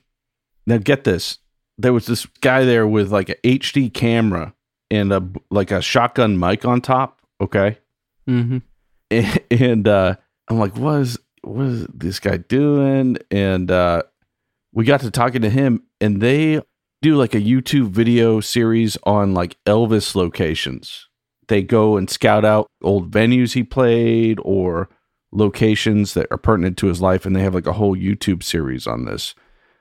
Now, 0.67 0.79
get 0.79 1.05
this 1.05 1.39
there 1.81 1.93
was 1.93 2.07
this 2.07 2.27
guy 2.41 2.65
there 2.65 2.87
with 2.87 3.11
like 3.11 3.31
an 3.31 3.37
HD 3.43 3.93
camera 3.93 4.55
and 4.91 5.13
a 5.13 5.27
like 5.51 5.71
a 5.71 5.81
shotgun 5.81 6.39
mic 6.39 6.65
on 6.65 6.81
top. 6.81 7.21
Okay, 7.41 7.79
Mm-hmm. 8.29 8.59
and, 9.11 9.41
and 9.51 9.89
uh, 9.89 10.17
I'm 10.49 10.59
like, 10.59 10.77
what 10.77 11.01
is 11.01 11.19
what 11.43 11.67
is 11.67 11.87
this 11.93 12.21
guy 12.21 12.37
doing? 12.37 13.17
And 13.31 13.71
uh, 13.71 14.03
we 14.73 14.85
got 14.85 15.01
to 15.01 15.11
talking 15.11 15.43
to 15.43 15.51
him, 15.51 15.83
and 16.01 16.21
they 16.21 16.61
do 17.03 17.17
like 17.17 17.35
a 17.35 17.41
YouTube 17.41 17.89
video 17.89 18.41
series 18.41 18.99
on 19.05 19.33
like 19.33 19.57
Elvis 19.65 20.15
locations. 20.15 21.09
They 21.51 21.63
go 21.63 21.97
and 21.97 22.09
scout 22.09 22.45
out 22.45 22.69
old 22.81 23.11
venues 23.11 23.55
he 23.55 23.65
played 23.65 24.39
or 24.45 24.89
locations 25.33 26.15
that 26.15 26.29
are 26.31 26.39
pertinent 26.39 26.79
to 26.79 26.87
his 26.87 27.01
life, 27.01 27.27
and 27.27 27.35
they 27.35 27.43
have 27.43 27.57
like 27.57 27.67
a 27.67 27.73
whole 27.73 27.97
YouTube 27.97 28.45
series 28.45 28.87
on 28.87 29.05
this. 29.05 29.35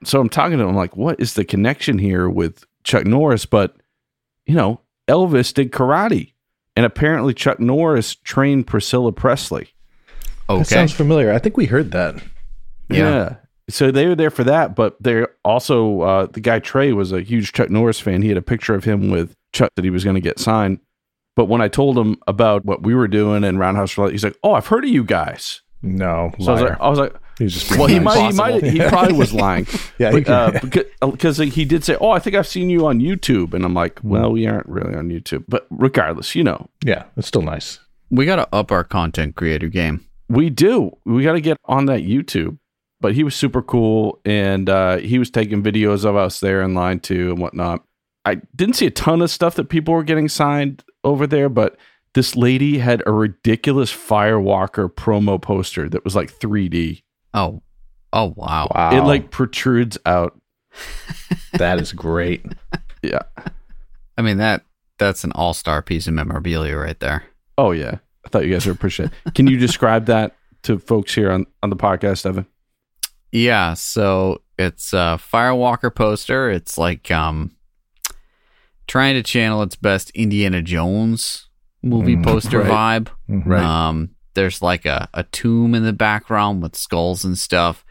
So 0.04 0.20
I'm 0.20 0.30
talking 0.30 0.58
to 0.58 0.64
him, 0.64 0.70
I'm 0.72 0.76
like, 0.76 0.98
what 0.98 1.20
is 1.20 1.36
the 1.36 1.46
connection 1.46 2.00
here 2.00 2.28
with 2.28 2.66
Chuck 2.84 3.06
Norris? 3.06 3.46
But 3.46 3.76
you 4.48 4.56
know, 4.56 4.82
Elvis 5.08 5.54
did 5.54 5.72
karate, 5.72 6.34
and 6.76 6.88
apparently 6.88 7.36
Chuck 7.36 7.60
Norris 7.60 8.16
trained 8.16 8.66
Priscilla 8.66 9.12
Presley. 9.12 9.70
Okay. 10.50 10.60
That 10.60 10.66
sounds 10.66 10.94
familiar. 10.94 11.32
I 11.32 11.38
think 11.38 11.56
we 11.56 11.68
heard 11.68 11.92
that. 11.92 12.16
Yeah. 12.90 13.36
So 13.70 13.92
they 13.92 14.08
were 14.08 14.16
there 14.16 14.32
for 14.32 14.44
that, 14.46 14.76
but 14.76 14.98
they're 15.00 15.30
also 15.46 16.02
uh, 16.02 16.26
the 16.26 16.40
guy 16.40 16.58
Trey 16.58 16.94
was 16.94 17.12
a 17.12 17.22
huge 17.22 17.54
Chuck 17.54 17.70
Norris 17.70 18.00
fan. 18.00 18.24
He 18.24 18.30
had 18.30 18.38
a 18.38 18.42
picture 18.42 18.74
of 18.74 18.86
him 18.86 19.12
with 19.12 19.36
Chuck 19.54 19.70
that 19.76 19.86
he 19.86 19.92
was 19.92 20.04
going 20.04 20.16
to 20.16 20.20
get 20.20 20.40
signed. 20.40 20.80
But 21.40 21.46
when 21.46 21.62
I 21.62 21.70
told 21.70 21.98
him 21.98 22.18
about 22.28 22.66
what 22.66 22.84
we 22.84 22.94
were 22.94 23.08
doing 23.08 23.46
and 23.46 23.58
Roundhouse 23.58 23.98
Roulette, 23.98 24.12
he's 24.12 24.26
like, 24.26 24.38
"Oh, 24.44 24.52
I've 24.56 24.68
heard 24.68 24.84
of 24.84 24.90
you 24.90 25.06
guys." 25.06 25.62
No, 25.82 26.34
So 26.38 26.50
I 26.50 26.52
was 26.52 26.62
like, 26.62 26.82
"I 26.82 26.90
was 26.90 27.00
like, 27.00 27.16
He's 27.38 27.54
just 27.54 27.80
well, 27.80 27.88
he 27.88 27.98
might, 27.98 28.20
nice. 28.20 28.34
he 28.34 28.38
might, 28.38 28.64
he 28.66 28.80
probably 28.90 29.14
was 29.14 29.34
lying." 29.34 29.66
Yeah, 29.98 30.12
he 30.12 30.20
but, 30.20 30.30
uh, 30.30 30.60
because, 30.62 30.84
because 31.00 31.38
he 31.38 31.64
did 31.64 31.86
say, 31.86 31.96
"Oh, 32.02 32.10
I 32.10 32.20
think 32.20 32.36
I've 32.36 32.46
seen 32.46 32.70
you 32.70 32.86
on 32.88 33.00
YouTube," 33.00 33.54
and 33.54 33.64
I'm 33.64 33.74
like, 33.74 34.02
"Well, 34.04 34.34
we 34.34 34.48
aren't 34.48 34.68
really 34.68 34.94
on 34.94 35.08
YouTube, 35.08 35.46
but 35.48 35.66
regardless, 35.70 36.36
you 36.36 36.44
know, 36.44 36.70
yeah, 36.84 37.06
it's 37.16 37.30
still 37.30 37.42
nice. 37.42 37.80
We 38.12 38.26
got 38.26 38.36
to 38.36 38.54
up 38.54 38.70
our 38.70 38.84
content 38.84 39.38
creator 39.38 39.70
game. 39.70 40.06
we 40.28 40.50
do. 40.50 40.92
We 41.06 41.24
got 41.24 41.34
to 41.36 41.42
get 41.42 41.56
on 41.64 41.86
that 41.86 42.02
YouTube." 42.02 42.58
But 43.00 43.16
he 43.16 43.24
was 43.24 43.34
super 43.34 43.62
cool, 43.62 44.20
and 44.26 44.70
uh, 44.70 44.98
he 44.98 45.18
was 45.18 45.32
taking 45.32 45.64
videos 45.64 46.04
of 46.04 46.18
us 46.18 46.42
there 46.42 46.62
in 46.62 46.74
line 46.74 47.00
too 47.00 47.30
and 47.30 47.40
whatnot. 47.40 47.86
I 48.26 48.42
didn't 48.58 48.76
see 48.76 48.88
a 48.88 48.92
ton 48.92 49.22
of 49.22 49.32
stuff 49.32 49.56
that 49.56 49.70
people 49.70 49.94
were 49.94 50.04
getting 50.04 50.28
signed 50.28 50.84
over 51.04 51.28
there, 51.28 51.50
but 51.50 51.78
this 52.14 52.36
lady 52.36 52.80
had 52.80 53.04
a 53.06 53.12
ridiculous 53.12 53.92
Firewalker 53.94 54.92
promo 54.92 55.42
poster 55.42 55.88
that 55.90 56.04
was 56.04 56.16
like 56.16 56.32
3D. 56.32 57.04
Oh, 57.34 57.62
oh 58.14 58.34
wow. 58.36 58.72
Wow, 58.74 58.98
It 58.98 59.02
like 59.02 59.32
protrudes 59.32 59.98
out. 60.06 60.40
that 61.54 61.80
is 61.80 61.94
great. 61.94 62.46
Yeah. 63.02 63.22
I 64.18 64.22
mean 64.22 64.38
that 64.38 64.64
that's 64.98 65.24
an 65.24 65.32
all 65.34 65.54
star 65.54 65.82
piece 65.82 66.08
of 66.08 66.14
memorabilia 66.14 66.76
right 66.76 67.00
there. 67.00 67.24
Oh 67.58 67.72
yeah. 67.72 68.00
I 68.26 68.30
thought 68.30 68.46
you 68.46 68.52
guys 68.54 68.66
would 68.66 68.76
appreciate 68.76 69.12
it. 69.26 69.34
Can 69.34 69.48
you 69.48 69.58
describe 69.58 70.06
that 70.08 70.36
to 70.64 70.78
folks 70.80 71.16
here 71.16 71.32
on, 71.32 71.46
on 71.64 71.70
the 71.70 71.76
podcast, 71.78 72.26
Evan? 72.26 72.46
Yeah, 73.32 73.76
so 73.76 74.42
it's 74.58 74.92
a 74.92 75.20
Firewalker 75.22 75.94
poster. 75.94 76.50
It's 76.50 76.78
like 76.78 77.10
um 77.12 77.56
trying 78.90 79.14
to 79.16 79.24
channel 79.24 79.62
its 79.62 79.78
best 79.78 80.10
Indiana 80.12 80.62
Jones 80.62 81.48
movie 81.82 82.18
Mm, 82.18 82.24
poster 82.26 82.60
right. 82.60 83.04
vibe. 83.06 83.08
Mhm. 83.30 83.46
Right. 83.46 83.64
Um 83.64 84.10
there's 84.34 84.62
like 84.62 84.86
a, 84.86 85.08
a 85.14 85.24
tomb 85.24 85.74
in 85.76 85.84
the 85.84 85.94
background 85.94 86.62
with 86.62 86.76
skulls 86.76 87.24
and 87.24 87.38
stuff. 87.38 87.86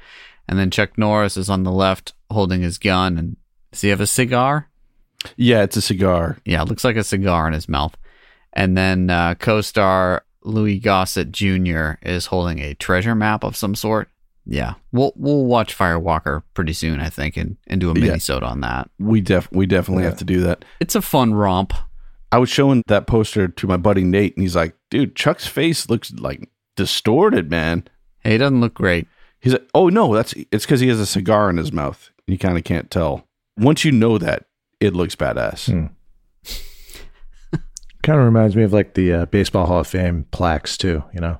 And 0.47 0.59
then 0.59 0.71
Chuck 0.71 0.97
Norris 0.99 1.37
is 1.37 1.49
on 1.50 1.62
the 1.62 1.73
left 1.73 2.12
holding 2.31 2.61
his 2.62 2.78
gun 2.78 3.17
and 3.19 3.37
does 3.73 3.81
he 3.83 3.88
have 3.88 4.00
a 4.00 4.07
cigar? 4.07 4.69
Yeah, 5.37 5.62
it's 5.62 5.76
a 5.76 5.83
cigar. 5.83 6.38
Yeah, 6.45 6.62
it 6.62 6.69
looks 6.69 6.85
like 6.85 6.97
a 6.97 7.05
cigar 7.05 7.47
in 7.49 7.52
his 7.55 7.69
mouth. 7.69 7.97
And 8.52 8.76
then 8.78 9.11
uh, 9.11 9.35
co-star 9.35 10.25
Louis 10.43 10.78
Gossett 10.78 11.33
Jr. 11.33 11.93
is 12.02 12.26
holding 12.26 12.61
a 12.61 12.75
treasure 12.75 13.14
map 13.14 13.45
of 13.45 13.57
some 13.57 13.75
sort. 13.75 14.09
Yeah, 14.50 14.75
we'll 14.93 15.12
we'll 15.14 15.45
watch 15.45 15.76
Firewalker 15.76 16.43
pretty 16.55 16.73
soon, 16.73 17.00
I 17.00 17.11
think, 17.11 17.37
and, 17.37 17.59
and 17.67 17.81
do 17.83 17.90
a 17.90 17.95
mini-sode 17.95 18.43
on 18.43 18.62
that. 18.62 18.88
We 18.99 19.21
def 19.21 19.47
we 19.52 19.67
definitely 19.67 20.05
Yeah. 20.05 20.11
have 20.11 20.19
to 20.21 20.25
do 20.25 20.40
that. 20.40 20.64
It's 20.81 20.95
a 20.95 21.02
fun 21.02 21.35
romp. 21.35 21.75
I 22.33 22.38
was 22.38 22.49
showing 22.49 22.83
that 22.88 23.07
poster 23.07 23.47
to 23.49 23.67
my 23.67 23.76
buddy 23.76 24.05
Nate, 24.05 24.35
and 24.37 24.43
he's 24.43 24.57
like, 24.57 24.75
"Dude, 24.90 25.14
Chuck's 25.14 25.47
face 25.47 25.90
looks 25.90 26.12
like 26.14 26.49
distorted, 26.76 27.50
man." 27.50 27.85
Hey, 28.21 28.37
it 28.37 28.38
doesn't 28.38 28.61
look 28.62 28.73
great. 28.75 29.07
He's 29.38 29.52
like, 29.52 29.69
"Oh 29.75 29.90
no, 29.90 30.14
that's 30.14 30.33
it's 30.50 30.64
because 30.64 30.81
he 30.81 30.88
has 30.88 30.99
a 30.99 31.07
cigar 31.07 31.50
in 31.50 31.59
his 31.59 31.73
mouth. 31.73 32.11
You 32.26 32.38
kind 32.38 32.57
of 32.57 32.64
can't 32.64 32.90
tell. 32.90 33.26
Once 33.59 33.85
you 33.85 33.93
know 33.93 34.17
that, 34.17 34.47
it 34.81 34.95
looks 34.95 35.14
badass." 35.14 35.71
Hmm. 35.71 35.87
Kind 38.02 38.19
of 38.21 38.25
reminds 38.25 38.57
me 38.57 38.62
of 38.62 38.73
like 38.73 38.95
the 38.95 39.12
uh, 39.12 39.26
Baseball 39.26 39.67
Hall 39.67 39.81
of 39.81 39.87
Fame 39.87 40.25
plaques 40.31 40.78
too. 40.78 41.05
You 41.12 41.21
know, 41.21 41.38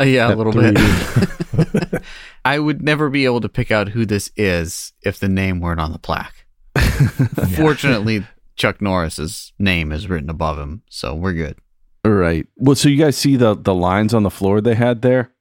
Uh, 0.00 0.04
yeah, 0.04 0.32
a 0.32 0.34
little 0.34 0.52
3D. 0.52 1.90
bit. 1.92 2.02
I 2.44 2.58
would 2.58 2.82
never 2.82 3.10
be 3.10 3.24
able 3.24 3.40
to 3.40 3.48
pick 3.48 3.70
out 3.70 3.90
who 3.90 4.06
this 4.06 4.30
is 4.36 4.92
if 5.02 5.18
the 5.18 5.28
name 5.28 5.60
weren't 5.60 5.80
on 5.80 5.92
the 5.92 5.98
plaque. 5.98 6.46
Fortunately, 7.56 8.26
Chuck 8.56 8.80
Norris's 8.80 9.52
name 9.58 9.92
is 9.92 10.08
written 10.08 10.30
above 10.30 10.58
him, 10.58 10.82
so 10.88 11.14
we're 11.14 11.32
good. 11.32 11.58
All 12.04 12.12
right. 12.12 12.46
Well, 12.56 12.76
so 12.76 12.88
you 12.88 12.96
guys 12.96 13.16
see 13.16 13.36
the 13.36 13.54
the 13.54 13.74
lines 13.74 14.14
on 14.14 14.22
the 14.22 14.30
floor 14.30 14.60
they 14.60 14.74
had 14.74 15.02
there. 15.02 15.32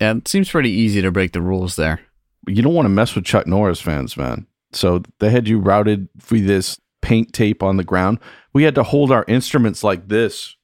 Yeah, 0.00 0.14
it 0.16 0.28
seems 0.28 0.50
pretty 0.50 0.70
easy 0.70 1.02
to 1.02 1.10
break 1.10 1.32
the 1.32 1.42
rules 1.42 1.76
there. 1.76 2.00
You 2.46 2.62
don't 2.62 2.74
want 2.74 2.86
to 2.86 2.90
mess 2.90 3.14
with 3.14 3.24
Chuck 3.24 3.46
Norris 3.46 3.80
fans, 3.80 4.16
man. 4.16 4.46
So 4.72 5.02
they 5.20 5.30
had 5.30 5.48
you 5.48 5.58
routed 5.58 6.08
for 6.18 6.38
this 6.38 6.80
paint 7.02 7.32
tape 7.32 7.62
on 7.62 7.76
the 7.76 7.84
ground. 7.84 8.18
We 8.52 8.62
had 8.62 8.74
to 8.76 8.82
hold 8.82 9.10
our 9.12 9.24
instruments 9.28 9.84
like 9.84 10.08
this, 10.08 10.55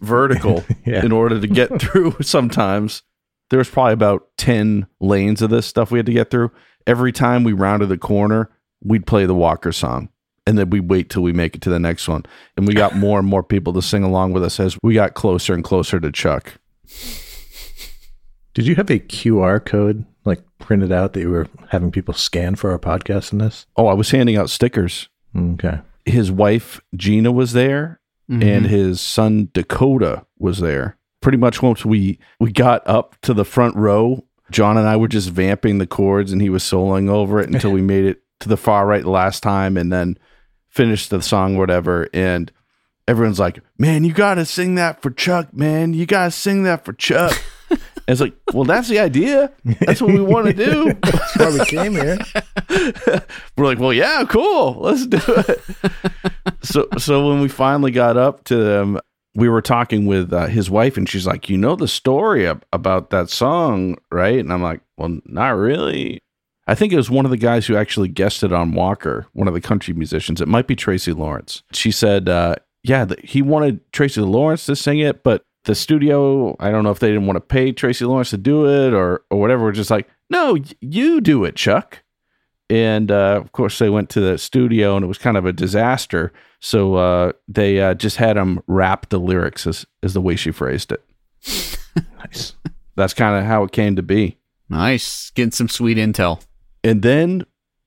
vertical, 0.00 0.64
Yeah. 0.86 1.04
in 1.04 1.12
order 1.12 1.40
to 1.40 1.46
get 1.46 1.80
through. 1.80 2.16
Sometimes 2.22 3.02
there 3.50 3.58
was 3.58 3.68
probably 3.70 3.92
about 3.94 4.28
ten 4.36 4.86
lanes 5.00 5.42
of 5.42 5.50
this 5.50 5.66
stuff 5.66 5.90
we 5.90 5.98
had 5.98 6.06
to 6.06 6.12
get 6.12 6.30
through. 6.30 6.50
Every 6.86 7.12
time 7.12 7.44
we 7.44 7.52
rounded 7.52 7.88
the 7.88 7.98
corner, 7.98 8.50
we'd 8.82 9.06
play 9.06 9.26
the 9.26 9.34
Walker 9.34 9.72
song. 9.72 10.08
And 10.46 10.56
then 10.58 10.70
we'd 10.70 10.88
wait 10.88 11.10
till 11.10 11.22
we 11.22 11.32
make 11.32 11.54
it 11.54 11.60
to 11.62 11.70
the 11.70 11.78
next 11.78 12.08
one. 12.08 12.24
And 12.56 12.66
we 12.66 12.72
got 12.74 12.96
more 12.96 13.18
and 13.18 13.28
more 13.28 13.42
people 13.42 13.72
to 13.74 13.82
sing 13.82 14.02
along 14.02 14.32
with 14.32 14.42
us 14.42 14.58
as 14.58 14.76
we 14.82 14.94
got 14.94 15.14
closer 15.14 15.52
and 15.54 15.62
closer 15.62 16.00
to 16.00 16.10
Chuck. 16.10 16.54
Did 18.54 18.66
you 18.66 18.74
have 18.76 18.90
a 18.90 18.98
QR 18.98 19.64
code 19.64 20.06
like 20.24 20.40
printed 20.58 20.90
out 20.92 21.12
that 21.12 21.20
you 21.20 21.30
were 21.30 21.46
having 21.68 21.92
people 21.92 22.14
scan 22.14 22.56
for 22.56 22.70
our 22.72 22.78
podcast 22.78 23.32
in 23.32 23.38
this? 23.38 23.66
Oh, 23.76 23.86
I 23.86 23.94
was 23.94 24.10
handing 24.10 24.36
out 24.36 24.50
stickers. 24.50 25.08
Mm, 25.36 25.54
okay. 25.54 25.80
His 26.04 26.32
wife, 26.32 26.80
Gina, 26.96 27.30
was 27.30 27.52
there, 27.52 27.99
Mm-hmm. 28.30 28.42
and 28.42 28.66
his 28.66 29.00
son, 29.00 29.48
Dakota, 29.52 30.24
was 30.38 30.60
there. 30.60 30.96
Pretty 31.20 31.36
much 31.36 31.62
once 31.62 31.84
we, 31.84 32.18
we 32.38 32.52
got 32.52 32.86
up 32.86 33.16
to 33.22 33.34
the 33.34 33.44
front 33.44 33.74
row, 33.74 34.24
John 34.50 34.78
and 34.78 34.86
I 34.86 34.96
were 34.96 35.08
just 35.08 35.30
vamping 35.30 35.78
the 35.78 35.86
chords, 35.86 36.32
and 36.32 36.40
he 36.40 36.48
was 36.48 36.62
soloing 36.62 37.10
over 37.10 37.40
it 37.40 37.50
until 37.50 37.72
we 37.72 37.82
made 37.82 38.04
it 38.04 38.22
to 38.40 38.48
the 38.48 38.56
far 38.56 38.86
right 38.86 39.02
the 39.02 39.10
last 39.10 39.42
time, 39.42 39.76
and 39.76 39.92
then 39.92 40.16
finished 40.68 41.10
the 41.10 41.20
song, 41.20 41.56
whatever. 41.56 42.08
And 42.14 42.50
everyone's 43.06 43.38
like, 43.40 43.60
"Man, 43.78 44.04
you 44.04 44.12
got 44.12 44.34
to 44.34 44.44
sing 44.44 44.76
that 44.76 45.02
for 45.02 45.10
Chuck, 45.10 45.52
man. 45.52 45.92
You 45.92 46.06
got 46.06 46.26
to 46.26 46.30
sing 46.30 46.62
that 46.62 46.84
for 46.84 46.92
Chuck." 46.92 47.40
It's 48.10 48.20
like, 48.20 48.34
well, 48.52 48.64
that's 48.64 48.88
the 48.88 48.98
idea. 48.98 49.52
That's 49.80 50.00
what 50.00 50.12
we 50.12 50.20
want 50.20 50.46
to 50.46 50.52
do. 50.52 50.92
That's 51.02 51.36
why 51.36 51.50
we 51.52 51.64
came 51.66 51.92
here. 51.92 52.18
We're 53.56 53.66
like, 53.66 53.78
well, 53.78 53.92
yeah, 53.92 54.24
cool, 54.28 54.74
let's 54.80 55.06
do 55.06 55.20
it. 55.26 55.60
so, 56.62 56.88
so 56.98 57.28
when 57.28 57.40
we 57.40 57.48
finally 57.48 57.90
got 57.90 58.16
up 58.16 58.44
to 58.44 58.56
them, 58.56 58.98
we 59.34 59.48
were 59.48 59.62
talking 59.62 60.06
with 60.06 60.32
uh, 60.32 60.46
his 60.46 60.70
wife, 60.70 60.96
and 60.96 61.08
she's 61.08 61.26
like, 61.26 61.48
"You 61.48 61.56
know 61.56 61.76
the 61.76 61.86
story 61.88 62.46
ab- 62.46 62.64
about 62.72 63.10
that 63.10 63.30
song, 63.30 63.96
right?" 64.10 64.38
And 64.38 64.52
I'm 64.52 64.62
like, 64.62 64.80
"Well, 64.96 65.20
not 65.24 65.50
really." 65.50 66.18
I 66.66 66.74
think 66.74 66.92
it 66.92 66.96
was 66.96 67.10
one 67.10 67.24
of 67.24 67.30
the 67.30 67.36
guys 67.36 67.66
who 67.66 67.76
actually 67.76 68.08
guested 68.08 68.52
on 68.52 68.72
Walker, 68.72 69.26
one 69.32 69.48
of 69.48 69.54
the 69.54 69.60
country 69.60 69.94
musicians. 69.94 70.40
It 70.40 70.48
might 70.48 70.66
be 70.66 70.76
Tracy 70.76 71.12
Lawrence. 71.12 71.62
She 71.72 71.92
said, 71.92 72.28
uh, 72.28 72.56
"Yeah, 72.82 73.04
that 73.04 73.24
he 73.24 73.40
wanted 73.42 73.80
Tracy 73.92 74.20
Lawrence 74.20 74.66
to 74.66 74.74
sing 74.74 74.98
it, 74.98 75.22
but 75.22 75.44
the 75.64 75.74
studio, 75.74 76.56
I 76.60 76.70
don't 76.70 76.84
know 76.84 76.90
if 76.90 76.98
they 77.00 77.08
didn't 77.08 77.26
want 77.26 77.36
to 77.36 77.40
pay 77.40 77.72
Tracy 77.72 78.04
Lawrence 78.04 78.30
to 78.30 78.38
do 78.38 78.66
it 78.66 78.92
or 78.94 79.22
or 79.30 79.38
whatever. 79.40 79.64
We're 79.64 79.72
just 79.72 79.90
like, 79.90 80.08
no, 80.30 80.56
you 80.80 81.20
do 81.20 81.44
it, 81.44 81.56
Chuck." 81.56 82.02
and 82.72 83.10
uh, 83.10 83.34
of 83.42 83.50
course 83.50 83.80
they 83.80 83.90
went 83.90 84.08
to 84.10 84.20
the 84.20 84.38
studio 84.38 84.94
and 84.94 85.04
it 85.04 85.08
was 85.08 85.18
kind 85.18 85.36
of 85.36 85.44
a 85.44 85.52
disaster 85.52 86.32
so 86.60 86.94
uh, 86.94 87.32
they 87.48 87.80
uh, 87.80 87.94
just 87.94 88.16
had 88.16 88.36
him 88.36 88.62
rap 88.68 89.08
the 89.08 89.18
lyrics 89.18 89.66
as, 89.66 89.84
as 90.04 90.14
the 90.14 90.20
way 90.20 90.36
she 90.36 90.52
phrased 90.52 90.92
it 90.92 91.04
Nice. 92.18 92.54
that's 92.94 93.12
kind 93.12 93.36
of 93.36 93.44
how 93.44 93.64
it 93.64 93.72
came 93.72 93.96
to 93.96 94.02
be 94.02 94.38
Nice. 94.68 95.30
Getting 95.30 95.50
some 95.50 95.68
sweet 95.68 95.98
intel. 95.98 96.40
and 96.84 97.02
then 97.02 97.44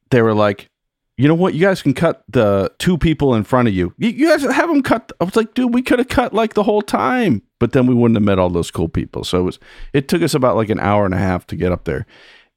they 0.09 0.21
were 0.21 0.33
like 0.33 0.69
you 1.15 1.29
know 1.29 1.35
what 1.35 1.53
you 1.53 1.61
guys 1.61 1.81
can 1.81 1.93
cut 1.93 2.25
the 2.27 2.69
two 2.77 2.97
people 2.97 3.35
in 3.35 3.45
front 3.45 3.69
of 3.69 3.73
you 3.73 3.93
you, 3.97 4.09
you 4.09 4.27
guys 4.27 4.41
have 4.41 4.67
them 4.67 4.83
cut 4.83 5.13
i 5.21 5.23
was 5.23 5.37
like 5.37 5.53
dude 5.53 5.73
we 5.73 5.81
could 5.81 5.99
have 5.99 6.09
cut 6.09 6.33
like 6.33 6.55
the 6.55 6.63
whole 6.63 6.81
time 6.81 7.41
but 7.63 7.71
then 7.71 7.87
we 7.87 7.93
wouldn't 7.93 8.17
have 8.17 8.23
met 8.25 8.37
all 8.37 8.49
those 8.49 8.69
cool 8.69 8.89
people 8.89 9.23
so 9.23 9.39
it 9.39 9.43
was 9.43 9.59
it 9.93 10.09
took 10.09 10.21
us 10.21 10.33
about 10.33 10.57
like 10.57 10.69
an 10.69 10.81
hour 10.81 11.05
and 11.05 11.13
a 11.13 11.17
half 11.17 11.47
to 11.47 11.55
get 11.55 11.71
up 11.71 11.85
there 11.85 12.05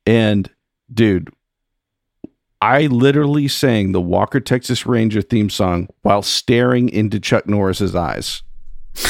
and 0.04 0.50
dude 0.92 1.30
I 2.60 2.86
literally 2.86 3.46
sang 3.46 3.92
the 3.92 4.00
Walker 4.00 4.40
Texas 4.40 4.86
Ranger 4.86 5.22
theme 5.22 5.50
song 5.50 5.88
while 6.02 6.22
staring 6.22 6.88
into 6.88 7.20
Chuck 7.20 7.46
Norris's 7.46 7.94
eyes. 7.94 8.42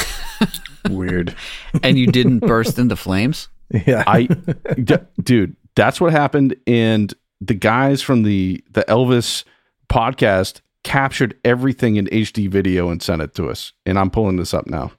Weird. 0.91 1.35
And 1.83 1.99
you 1.99 2.09
didn't 2.09 2.41
burst 2.41 2.79
into 2.79 2.97
flames? 2.97 3.49
Yeah. 3.71 4.03
I, 4.07 4.25
d- 4.25 4.99
dude, 5.23 5.57
that's 5.75 6.01
what 6.01 6.13
happened. 6.13 6.57
And 6.67 7.15
the 7.41 7.55
guys 7.55 8.03
from 8.03 8.25
the 8.25 8.63
the 8.73 8.85
Elvis 8.89 9.45
podcast 9.89 10.61
captured 10.83 11.35
everything 11.45 11.97
in 11.97 12.07
HD 12.07 12.49
video 12.49 12.91
and 12.91 13.03
sent 13.03 13.23
it 13.23 13.35
to 13.37 13.49
us. 13.49 13.73
And 13.85 13.99
I'm 13.99 14.11
pulling 14.11 14.37
this 14.37 14.55
up 14.55 14.67
now. 14.67 14.93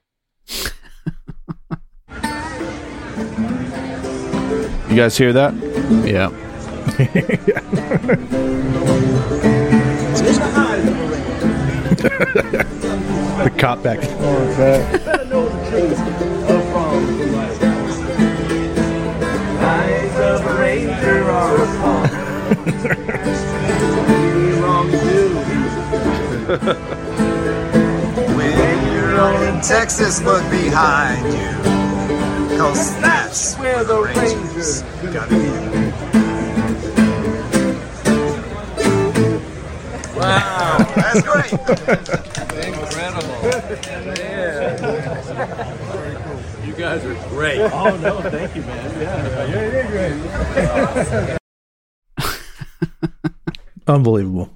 you 4.98 5.04
guys 5.04 5.16
hear 5.16 5.32
that? 5.32 5.54
Yeah. 6.04 6.28
the 13.44 13.52
cop 13.56 13.80
back. 13.84 14.00
when 28.34 28.92
you're 28.92 29.20
on 29.20 29.54
in 29.54 29.60
Texas, 29.60 30.20
look 30.22 30.42
behind 30.50 31.24
you. 31.34 32.58
Cause 32.58 33.00
that's 33.00 33.54
where 33.58 33.84
the 33.84 34.02
ranger 34.02 34.47
Rangers 34.58 34.82
gotta 35.12 35.30
be. 35.30 36.48
Wow, 40.18 40.78
that's 40.96 41.22
great. 41.22 41.52
Incredible. 42.66 43.36
Yeah. 44.18 44.76
Cool. 46.24 46.66
You 46.66 46.72
guys 46.74 47.04
are 47.04 47.14
great. 47.28 47.60
Oh 47.60 47.96
no, 48.02 48.20
thank 48.22 48.56
you, 48.56 48.62
man. 48.62 49.00
Yeah, 49.00 49.46
yeah, 49.46 49.64
you 49.64 49.70
did 49.70 49.86
great. 52.16 53.86
Unbelievable. 53.86 54.50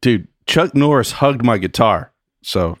Dude, 0.00 0.28
Chuck 0.46 0.74
Norris 0.76 1.10
hugged 1.12 1.44
my 1.44 1.58
guitar. 1.58 2.12
So, 2.42 2.78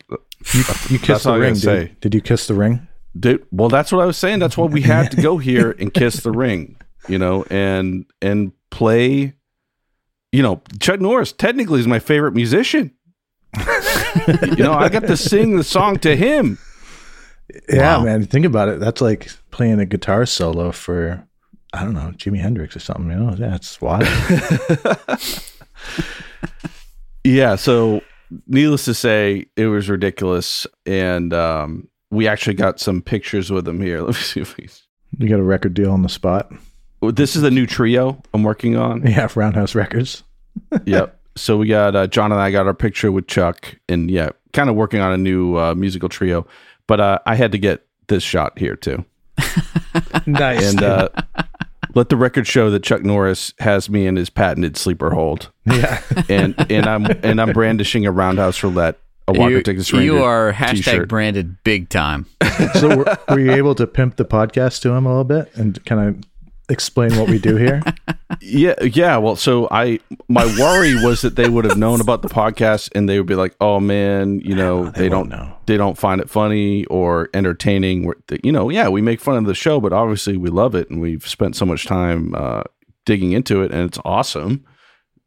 You 0.54 0.62
That's 0.62 0.86
kissed 1.02 1.24
the 1.24 1.32
ring. 1.32 1.54
gotta. 1.54 1.88
Did, 1.88 2.00
did 2.00 2.14
you 2.14 2.20
kiss 2.22 2.46
the 2.46 2.54
ring? 2.54 2.86
Dude, 3.18 3.46
well, 3.50 3.68
that's 3.68 3.92
what 3.92 4.00
I 4.02 4.06
was 4.06 4.16
saying. 4.16 4.38
That's 4.38 4.56
why 4.56 4.66
we 4.66 4.82
had 4.82 5.10
to 5.12 5.20
go 5.22 5.38
here 5.50 5.74
and 5.78 5.92
kiss 5.92 6.22
the 6.22 6.30
ring, 6.30 6.76
you 7.08 7.18
know, 7.18 7.44
and 7.50 8.06
and 8.22 8.52
play. 8.70 9.34
You 10.32 10.42
know, 10.42 10.62
Chuck 10.78 11.00
Norris 11.00 11.32
technically 11.32 11.80
is 11.80 11.88
my 11.88 11.98
favorite 11.98 12.34
musician. 12.34 12.94
you 13.58 14.56
know, 14.62 14.74
I 14.74 14.88
got 14.88 15.00
to 15.08 15.16
sing 15.16 15.56
the 15.56 15.64
song 15.64 15.98
to 16.00 16.14
him. 16.16 16.56
Yeah, 17.68 17.96
Wow. 17.96 18.04
man. 18.04 18.26
Think 18.26 18.46
about 18.46 18.68
it. 18.68 18.78
That's 18.78 19.00
like 19.00 19.28
playing 19.50 19.80
a 19.80 19.86
guitar 19.86 20.24
solo 20.26 20.70
for 20.70 21.26
I 21.72 21.82
don't 21.82 21.94
know 21.94 22.12
Jimi 22.16 22.38
Hendrix 22.40 22.76
or 22.76 22.80
something. 22.80 23.10
You 23.10 23.16
know, 23.16 23.34
yeah, 23.36 23.56
it's 23.56 23.80
wild. 23.80 24.06
Yeah, 27.22 27.56
so 27.56 28.00
needless 28.46 28.86
to 28.86 28.94
say, 28.94 29.44
it 29.56 29.66
was 29.66 29.90
ridiculous, 29.90 30.66
and 30.86 31.34
um, 31.34 31.88
we 32.10 32.26
actually 32.28 32.54
got 32.54 32.80
some 32.80 33.02
pictures 33.02 33.50
with 33.50 33.66
him 33.66 33.80
here. 33.80 34.00
Let 34.02 34.08
me 34.08 34.20
see 34.20 34.40
if 34.40 34.54
he's. 34.54 34.82
you 35.18 35.28
got 35.28 35.40
a 35.40 35.44
record 35.44 35.74
deal 35.74 35.92
on 35.92 36.02
the 36.02 36.08
spot. 36.08 36.50
This 37.02 37.34
is 37.36 37.42
a 37.42 37.50
new 37.50 37.66
trio 37.66 38.20
I'm 38.34 38.42
working 38.42 38.76
on. 38.76 39.02
Yeah, 39.06 39.28
Roundhouse 39.34 39.74
Records. 39.74 40.22
yep. 40.84 41.18
So 41.36 41.56
we 41.56 41.68
got 41.68 41.96
uh, 41.96 42.06
John 42.08 42.32
and 42.32 42.40
I 42.40 42.50
got 42.50 42.66
our 42.66 42.74
picture 42.74 43.10
with 43.12 43.26
Chuck, 43.26 43.76
and 43.88 44.10
yeah, 44.10 44.30
kind 44.52 44.68
of 44.68 44.76
working 44.76 45.00
on 45.00 45.12
a 45.12 45.16
new 45.16 45.56
uh, 45.56 45.74
musical 45.74 46.08
trio. 46.08 46.46
But 46.86 47.00
uh, 47.00 47.18
I 47.24 47.36
had 47.36 47.52
to 47.52 47.58
get 47.58 47.86
this 48.08 48.22
shot 48.24 48.58
here 48.58 48.74
too, 48.76 49.04
Nice. 50.26 50.72
and 50.72 50.82
uh, 50.82 51.08
let 51.94 52.08
the 52.08 52.16
record 52.16 52.46
show 52.48 52.68
that 52.70 52.82
Chuck 52.82 53.02
Norris 53.04 53.54
has 53.60 53.88
me 53.88 54.06
in 54.06 54.16
his 54.16 54.28
patented 54.28 54.76
sleeper 54.76 55.10
hold, 55.10 55.50
yeah, 55.64 56.02
and 56.28 56.54
and 56.70 56.86
I'm 56.86 57.06
and 57.06 57.40
I'm 57.40 57.52
brandishing 57.52 58.04
a 58.06 58.10
roundhouse 58.10 58.62
roulette, 58.62 58.98
a 59.28 59.32
Walker 59.32 59.56
You, 59.56 59.62
Texas 59.62 59.92
Ranger 59.92 60.04
you 60.04 60.22
are 60.22 60.52
hashtag 60.52 60.76
t-shirt. 60.76 61.08
branded 61.08 61.62
big 61.64 61.88
time. 61.88 62.26
so 62.74 62.96
were, 62.96 63.18
were 63.28 63.40
you 63.40 63.52
able 63.52 63.74
to 63.76 63.86
pimp 63.86 64.16
the 64.16 64.24
podcast 64.24 64.80
to 64.82 64.92
him 64.92 65.06
a 65.06 65.08
little 65.08 65.24
bit 65.24 65.50
and 65.54 65.84
kind 65.84 66.08
of 66.08 66.24
explain 66.68 67.16
what 67.16 67.28
we 67.28 67.38
do 67.38 67.56
here? 67.56 67.82
Yeah, 68.42 68.74
yeah. 68.82 69.16
Well, 69.18 69.36
so 69.36 69.68
I 69.70 69.98
my 70.28 70.46
worry 70.58 70.94
was 71.04 71.20
that 71.22 71.36
they 71.36 71.48
would 71.48 71.64
have 71.64 71.76
known 71.76 72.00
about 72.00 72.22
the 72.22 72.28
podcast 72.28 72.88
and 72.94 73.08
they 73.08 73.18
would 73.18 73.26
be 73.26 73.34
like, 73.34 73.54
"Oh 73.60 73.80
man, 73.80 74.40
you 74.40 74.54
know, 74.54 74.88
they, 74.90 75.08
don't 75.08 75.28
know. 75.28 75.56
they 75.66 75.76
don't 75.76 75.98
find 75.98 76.20
it 76.20 76.30
funny 76.30 76.86
or 76.86 77.28
entertaining." 77.34 78.10
You 78.42 78.52
know, 78.52 78.70
yeah, 78.70 78.88
we 78.88 79.02
make 79.02 79.20
fun 79.20 79.36
of 79.36 79.44
the 79.44 79.54
show, 79.54 79.78
but 79.80 79.92
obviously 79.92 80.36
we 80.36 80.48
love 80.48 80.74
it 80.74 80.88
and 80.88 81.00
we've 81.00 81.26
spent 81.26 81.54
so 81.54 81.66
much 81.66 81.86
time 81.86 82.34
uh, 82.34 82.62
digging 83.04 83.32
into 83.32 83.62
it, 83.62 83.72
and 83.72 83.82
it's 83.82 83.98
awesome. 84.04 84.64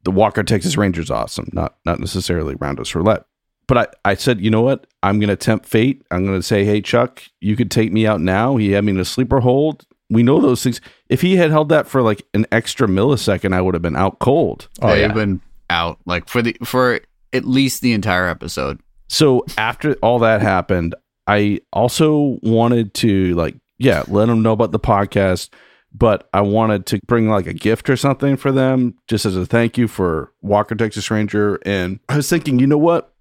The 0.04 0.12
Walker 0.12 0.44
Texas 0.44 0.76
Ranger's 0.76 1.12
awesome, 1.12 1.50
not 1.54 1.76
not 1.86 2.00
necessarily 2.00 2.56
Roundhouse 2.56 2.96
Roulette. 2.96 3.26
But 3.68 3.78
I, 4.06 4.12
I 4.12 4.14
said, 4.16 4.42
you 4.42 4.50
know 4.50 4.62
what? 4.62 4.88
I'm 5.04 5.20
going 5.20 5.30
to 5.30 5.36
tempt 5.36 5.66
fate. 5.66 6.04
I'm 6.12 6.26
going 6.26 6.38
to 6.38 6.44
say, 6.44 6.66
hey, 6.66 6.82
Chuck, 6.82 7.24
you 7.40 7.56
could 7.56 7.72
take 7.72 7.92
me 7.92 8.06
out 8.06 8.22
now. 8.22 8.58
He 8.58 8.72
had 8.72 8.84
me 8.84 8.92
in 8.92 9.00
a 9.00 9.06
sleeper 9.06 9.40
hold. 9.40 9.86
We 10.10 10.22
know 10.24 10.42
those 10.42 10.62
things. 10.62 10.82
If 11.10 11.22
he 11.22 11.38
had 11.38 11.52
held 11.52 11.70
that 11.70 11.88
for 11.88 12.02
like 12.02 12.24
an 12.34 12.46
extra 12.52 12.88
millisecond, 12.88 13.54
I 13.54 13.62
would 13.62 13.74
have 13.74 13.82
been 13.82 13.96
out 13.96 14.20
cold. 14.20 14.68
Oh 14.82 14.90
They've 14.90 15.02
yeah, 15.02 15.14
been 15.14 15.42
out 15.70 16.00
like 16.06 16.30
for 16.30 16.42
the 16.42 16.56
for 16.64 17.00
at 17.32 17.46
least 17.46 17.82
the 17.82 17.94
entire 17.94 18.28
episode. 18.28 18.80
So 19.10 19.46
after 19.58 19.94
all 20.02 20.20
that 20.20 20.42
happened, 20.42 20.96
I 21.28 21.62
also 21.72 22.38
wanted 22.44 22.94
to 22.96 23.34
like, 23.36 23.56
yeah, 23.78 24.04
let 24.08 24.28
them 24.28 24.42
know 24.42 24.52
about 24.52 24.72
the 24.72 24.80
podcast, 24.80 25.50
but 25.94 26.30
I 26.34 26.42
wanted 26.42 26.86
to 26.88 27.00
bring 27.08 27.30
like 27.30 27.48
a 27.48 27.54
gift 27.54 27.90
or 27.90 27.98
something 27.98 28.38
for 28.38 28.52
them 28.52 28.96
just 29.08 29.26
as 29.26 29.36
a 29.36 29.46
thank 29.46 29.78
you 29.78 29.88
for 29.88 30.32
Walker 30.42 30.76
Texas 30.76 31.10
Ranger. 31.10 31.60
And 31.66 32.00
I 32.10 32.18
was 32.18 32.30
thinking, 32.30 32.60
you 32.60 32.68
know 32.68 32.78
what? 32.78 33.13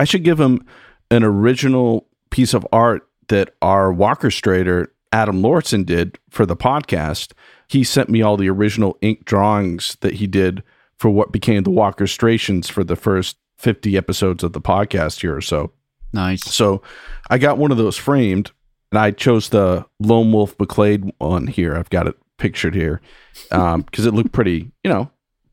I 0.00 0.04
should 0.04 0.24
give 0.24 0.40
him 0.40 0.64
an 1.10 1.24
original 1.24 2.06
piece 2.30 2.54
of 2.54 2.66
art 2.72 3.06
that 3.28 3.54
our 3.60 3.92
Walker 3.92 4.28
Strader, 4.28 4.86
Adam 5.12 5.42
Lorson, 5.42 5.84
did 5.84 6.18
for 6.30 6.46
the 6.46 6.56
podcast. 6.56 7.32
He 7.68 7.84
sent 7.84 8.08
me 8.08 8.22
all 8.22 8.38
the 8.38 8.48
original 8.48 8.96
ink 9.02 9.26
drawings 9.26 9.98
that 10.00 10.14
he 10.14 10.26
did 10.26 10.62
for 10.96 11.10
what 11.10 11.32
became 11.32 11.64
the 11.64 11.70
Walker 11.70 12.06
Strations 12.06 12.66
for 12.66 12.82
the 12.82 12.96
first 12.96 13.36
50 13.58 13.94
episodes 13.98 14.42
of 14.42 14.54
the 14.54 14.60
podcast 14.62 15.20
here 15.20 15.36
or 15.36 15.42
so. 15.42 15.70
Nice. 16.14 16.44
So 16.46 16.80
I 17.28 17.36
got 17.36 17.58
one 17.58 17.70
of 17.70 17.76
those 17.76 17.98
framed 17.98 18.52
and 18.90 18.98
I 18.98 19.10
chose 19.10 19.50
the 19.50 19.84
Lone 19.98 20.32
Wolf 20.32 20.56
McQuade 20.56 21.12
one 21.18 21.46
here. 21.46 21.76
I've 21.76 21.90
got 21.90 22.06
it 22.06 22.16
pictured 22.38 22.74
here 22.74 23.02
um, 23.50 23.82
because 23.82 24.06
it 24.06 24.14
looked 24.14 24.32
pretty, 24.32 24.72
you 24.82 24.90
know, 24.90 25.10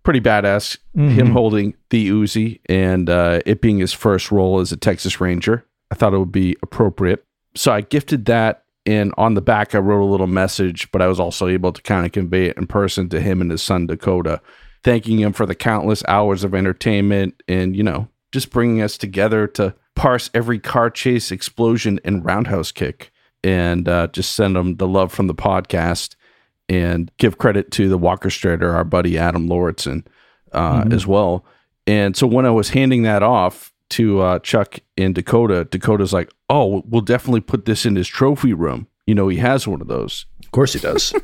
pretty 0.07 0.21
badass. 0.21 0.77
Him 1.17 1.31
holding 1.31 1.73
the 1.89 2.09
Uzi 2.09 2.61
and 2.69 3.09
uh, 3.09 3.41
it 3.45 3.59
being 3.59 3.79
his 3.79 3.91
first 3.91 4.31
role 4.31 4.61
as 4.61 4.71
a 4.71 4.77
Texas 4.77 5.19
Ranger. 5.19 5.65
I 5.91 5.95
thought 5.95 6.13
it 6.13 6.17
would 6.17 6.31
be 6.31 6.55
appropriate. 6.63 7.25
So 7.55 7.73
I 7.73 7.81
gifted 7.81 8.23
that. 8.27 8.63
And 8.85 9.13
on 9.17 9.33
the 9.33 9.41
back, 9.41 9.75
I 9.75 9.79
wrote 9.79 10.01
a 10.01 10.09
little 10.09 10.25
message, 10.25 10.89
but 10.93 11.01
I 11.01 11.07
was 11.07 11.19
also 11.19 11.49
able 11.49 11.73
to 11.73 11.81
kind 11.81 12.05
of 12.05 12.13
convey 12.13 12.45
it 12.45 12.55
in 12.55 12.67
person 12.67 13.09
to 13.09 13.19
him 13.19 13.41
and 13.41 13.51
his 13.51 13.61
son, 13.61 13.85
Dakota, 13.85 14.39
thanking 14.81 15.19
him 15.19 15.33
for 15.33 15.45
the 15.45 15.55
countless 15.55 16.05
hours 16.07 16.45
of 16.45 16.55
entertainment 16.55 17.43
and, 17.49 17.75
you 17.75 17.83
know, 17.83 18.07
just 18.31 18.49
bringing 18.49 18.81
us 18.81 18.97
together 18.97 19.45
to 19.45 19.75
parse 19.93 20.29
every 20.33 20.57
car 20.57 20.89
chase, 20.89 21.33
explosion, 21.33 21.99
and 22.05 22.23
roundhouse 22.23 22.71
kick. 22.71 23.11
And 23.43 23.89
uh, 23.89 24.07
just 24.07 24.37
send 24.37 24.55
him 24.55 24.77
the 24.77 24.87
love 24.87 25.11
from 25.11 25.27
the 25.27 25.35
podcast 25.35 26.15
and 26.69 27.11
give 27.17 27.37
credit 27.37 27.71
to 27.71 27.89
the 27.89 27.97
Walker 27.97 28.29
Strader, 28.29 28.73
our 28.73 28.83
buddy 28.83 29.17
Adam 29.17 29.47
Lauritsen, 29.47 30.05
uh, 30.51 30.85
as 30.91 31.05
well. 31.07 31.45
And 31.85 32.15
so 32.15 32.27
when 32.27 32.45
I 32.45 32.51
was 32.51 32.69
handing 32.69 33.03
that 33.03 33.23
off 33.23 33.71
to 33.91 34.19
uh, 34.19 34.39
Chuck 34.39 34.79
in 34.97 35.13
Dakota, 35.13 35.65
Dakota's 35.65 36.11
like, 36.11 36.29
"Oh, 36.49 36.83
we'll 36.87 37.01
definitely 37.01 37.41
put 37.41 37.65
this 37.65 37.85
in 37.85 37.95
his 37.95 38.07
trophy 38.07 38.53
room. 38.53 38.87
You 39.05 39.15
know, 39.15 39.27
he 39.29 39.37
has 39.37 39.67
one 39.67 39.81
of 39.81 39.87
those." 39.87 40.25
of 40.43 40.51
course 40.51 40.73
he 40.73 40.79
does. 40.79 41.13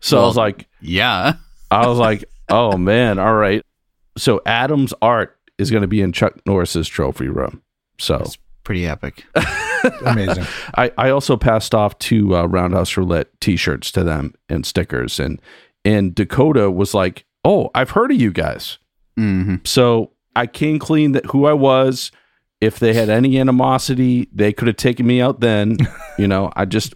So 0.00 0.20
I 0.22 0.26
was 0.26 0.36
like, 0.36 0.68
Yeah. 0.80 1.34
I 1.70 1.86
was 1.88 1.98
like, 1.98 2.24
"Oh 2.48 2.76
man, 2.76 3.18
all 3.18 3.34
right." 3.34 3.62
So 4.16 4.40
Adam's 4.46 4.94
art 5.02 5.36
is 5.58 5.70
going 5.72 5.80
to 5.82 5.88
be 5.88 6.00
in 6.00 6.12
Chuck 6.12 6.34
Norris's 6.46 6.88
trophy 6.88 7.26
room. 7.28 7.62
So 7.98 8.24
Pretty 8.68 8.86
epic. 8.86 9.24
Amazing. 10.04 10.44
I, 10.76 10.92
I 10.98 11.08
also 11.08 11.38
passed 11.38 11.74
off 11.74 11.98
two 11.98 12.36
uh, 12.36 12.44
Roundhouse 12.44 12.98
Roulette 12.98 13.28
T-shirts 13.40 13.90
to 13.92 14.04
them 14.04 14.34
and 14.50 14.66
stickers, 14.66 15.18
and 15.18 15.40
and 15.86 16.14
Dakota 16.14 16.70
was 16.70 16.92
like, 16.92 17.24
"Oh, 17.46 17.70
I've 17.74 17.92
heard 17.92 18.10
of 18.10 18.20
you 18.20 18.30
guys." 18.30 18.76
hmm 19.16 19.54
So 19.64 20.12
I 20.36 20.46
came 20.46 20.78
clean 20.78 21.12
that 21.12 21.24
who 21.24 21.46
I 21.46 21.54
was. 21.54 22.12
If 22.60 22.78
they 22.78 22.92
had 22.92 23.08
any 23.08 23.40
animosity, 23.40 24.28
they 24.34 24.52
could 24.52 24.68
have 24.68 24.76
taken 24.76 25.06
me 25.06 25.22
out 25.22 25.40
then. 25.40 25.78
you 26.18 26.28
know, 26.28 26.52
I 26.54 26.66
just 26.66 26.92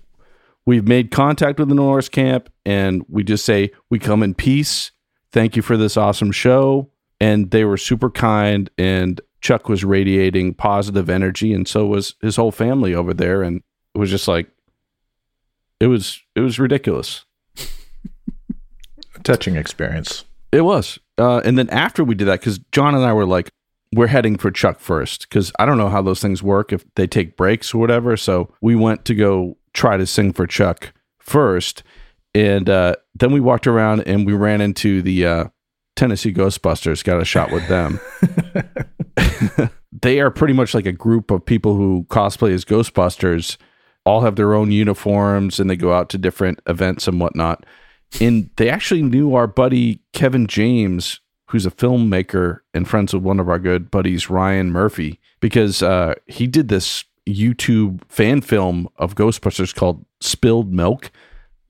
we've 0.66 0.86
made 0.86 1.10
contact 1.10 1.58
with 1.58 1.70
the 1.70 1.74
Norris 1.74 2.10
camp, 2.10 2.50
and 2.66 3.02
we 3.08 3.24
just 3.24 3.46
say 3.46 3.70
we 3.88 3.98
come 3.98 4.22
in 4.22 4.34
peace. 4.34 4.90
Thank 5.32 5.56
you 5.56 5.62
for 5.62 5.78
this 5.78 5.96
awesome 5.96 6.32
show, 6.32 6.90
and 7.18 7.50
they 7.50 7.64
were 7.64 7.78
super 7.78 8.10
kind. 8.10 8.68
And 8.76 9.22
Chuck 9.42 9.68
was 9.68 9.84
radiating 9.84 10.54
positive 10.54 11.10
energy, 11.10 11.52
and 11.52 11.68
so 11.68 11.86
was 11.86 12.14
his 12.22 12.36
whole 12.36 12.52
family 12.52 12.94
over 12.94 13.12
there. 13.12 13.42
And 13.42 13.62
it 13.94 13.98
was 13.98 14.10
just 14.10 14.28
like 14.28 14.48
it 15.80 15.88
was 15.88 16.22
it 16.34 16.40
was 16.40 16.58
ridiculous. 16.58 17.24
Touching 19.24 19.56
experience. 19.56 20.24
It 20.52 20.62
was. 20.62 20.98
Uh, 21.18 21.40
and 21.44 21.58
then 21.58 21.68
after 21.70 22.04
we 22.04 22.14
did 22.14 22.28
that, 22.28 22.40
because 22.40 22.58
John 22.72 22.94
and 22.94 23.04
I 23.04 23.12
were 23.12 23.26
like, 23.26 23.50
we're 23.94 24.06
heading 24.06 24.38
for 24.38 24.50
Chuck 24.50 24.80
first, 24.80 25.28
because 25.28 25.52
I 25.58 25.66
don't 25.66 25.78
know 25.78 25.88
how 25.88 26.02
those 26.02 26.20
things 26.20 26.42
work 26.42 26.72
if 26.72 26.84
they 26.94 27.06
take 27.06 27.36
breaks 27.36 27.74
or 27.74 27.78
whatever. 27.78 28.16
So 28.16 28.54
we 28.60 28.74
went 28.74 29.04
to 29.06 29.14
go 29.14 29.56
try 29.74 29.96
to 29.96 30.06
sing 30.06 30.32
for 30.32 30.46
Chuck 30.46 30.92
first. 31.18 31.82
And 32.34 32.70
uh, 32.70 32.96
then 33.14 33.32
we 33.32 33.40
walked 33.40 33.66
around 33.66 34.02
and 34.02 34.24
we 34.24 34.32
ran 34.32 34.60
into 34.60 35.02
the 35.02 35.26
uh, 35.26 35.44
Tennessee 36.02 36.32
Ghostbusters, 36.32 37.04
got 37.04 37.20
a 37.20 37.24
shot 37.24 37.52
with 37.52 37.66
them. 37.68 38.00
they 40.02 40.20
are 40.20 40.30
pretty 40.30 40.54
much 40.54 40.74
like 40.74 40.86
a 40.86 40.92
group 40.92 41.30
of 41.30 41.44
people 41.46 41.76
who 41.76 42.06
cosplay 42.10 42.52
as 42.52 42.64
Ghostbusters, 42.64 43.56
all 44.04 44.22
have 44.22 44.34
their 44.34 44.54
own 44.54 44.72
uniforms 44.72 45.60
and 45.60 45.70
they 45.70 45.76
go 45.76 45.92
out 45.92 46.08
to 46.10 46.18
different 46.18 46.60
events 46.66 47.06
and 47.06 47.20
whatnot 47.20 47.64
and 48.20 48.50
they 48.56 48.68
actually 48.68 49.02
knew 49.02 49.34
our 49.34 49.46
buddy 49.46 50.00
Kevin 50.12 50.46
James, 50.46 51.20
who's 51.48 51.66
a 51.66 51.70
filmmaker 51.70 52.60
and 52.74 52.88
friends 52.88 53.14
with 53.14 53.22
one 53.22 53.40
of 53.40 53.48
our 53.48 53.58
good 53.58 53.90
buddies, 53.90 54.28
Ryan 54.28 54.70
Murphy, 54.70 55.20
because 55.40 55.82
uh, 55.82 56.14
he 56.26 56.46
did 56.46 56.68
this 56.68 57.04
YouTube 57.28 58.00
fan 58.08 58.40
film 58.40 58.88
of 58.96 59.14
Ghostbusters 59.14 59.74
called 59.74 60.04
Spilled 60.20 60.72
Milk, 60.72 61.10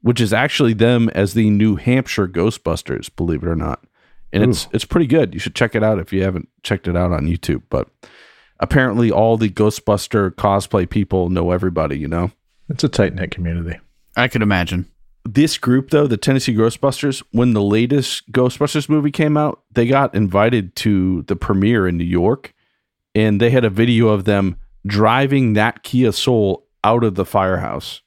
which 0.01 0.21
is 0.21 0.33
actually 0.33 0.73
them 0.73 1.09
as 1.11 1.35
the 1.35 1.51
New 1.51 1.77
Hampshire 1.77 2.29
Ghostbusters, 2.29 3.15
believe 3.15 3.43
it 3.43 3.49
or 3.49 3.57
not. 3.57 3.85
And 4.33 4.43
it's 4.45 4.69
it's 4.73 4.85
pretty 4.85 5.07
good. 5.07 5.35
You 5.35 5.41
should 5.41 5.55
check 5.55 5.75
it 5.75 5.83
out 5.83 5.99
if 5.99 6.13
you 6.13 6.23
haven't 6.23 6.49
checked 6.63 6.89
it 6.89 6.97
out 6.97 7.13
on 7.13 7.27
YouTube. 7.27 7.63
But 7.69 7.89
apparently 8.61 9.11
all 9.11 9.37
the 9.37 9.51
Ghostbuster 9.51 10.31
cosplay 10.31 10.89
people 10.89 11.29
know 11.31 11.51
everybody, 11.51 11.99
you 11.99 12.09
know? 12.09 12.31
It's 12.69 12.85
a 12.85 12.89
tight 12.89 13.15
knit 13.15 13.31
community. 13.31 13.79
I 14.17 14.29
could 14.29 14.43
imagine. 14.43 14.87
this 15.25 15.57
group 15.59 15.91
though 15.91 16.07
the 16.09 16.17
tennessee 16.17 16.55
ghostbusters 16.55 17.23
when 17.31 17.53
the 17.53 17.63
latest 17.63 18.31
ghostbusters 18.33 18.89
movie 18.89 19.13
came 19.13 19.37
out 19.37 19.63
they 19.71 19.87
got 19.87 20.15
invited 20.15 20.75
to 20.75 21.23
the 21.23 21.37
premiere 21.37 21.87
in 21.87 21.97
new 21.97 22.05
york 22.05 22.53
and 23.15 23.41
they 23.41 23.51
had 23.51 23.65
a 23.65 23.71
video 23.71 24.09
of 24.09 24.25
them 24.25 24.57
driving 24.87 25.53
that 25.53 25.83
kia 25.85 26.11
soul 26.13 26.67
out 26.83 27.05
of 27.05 27.15
the 27.15 27.25
firehouse 27.25 28.02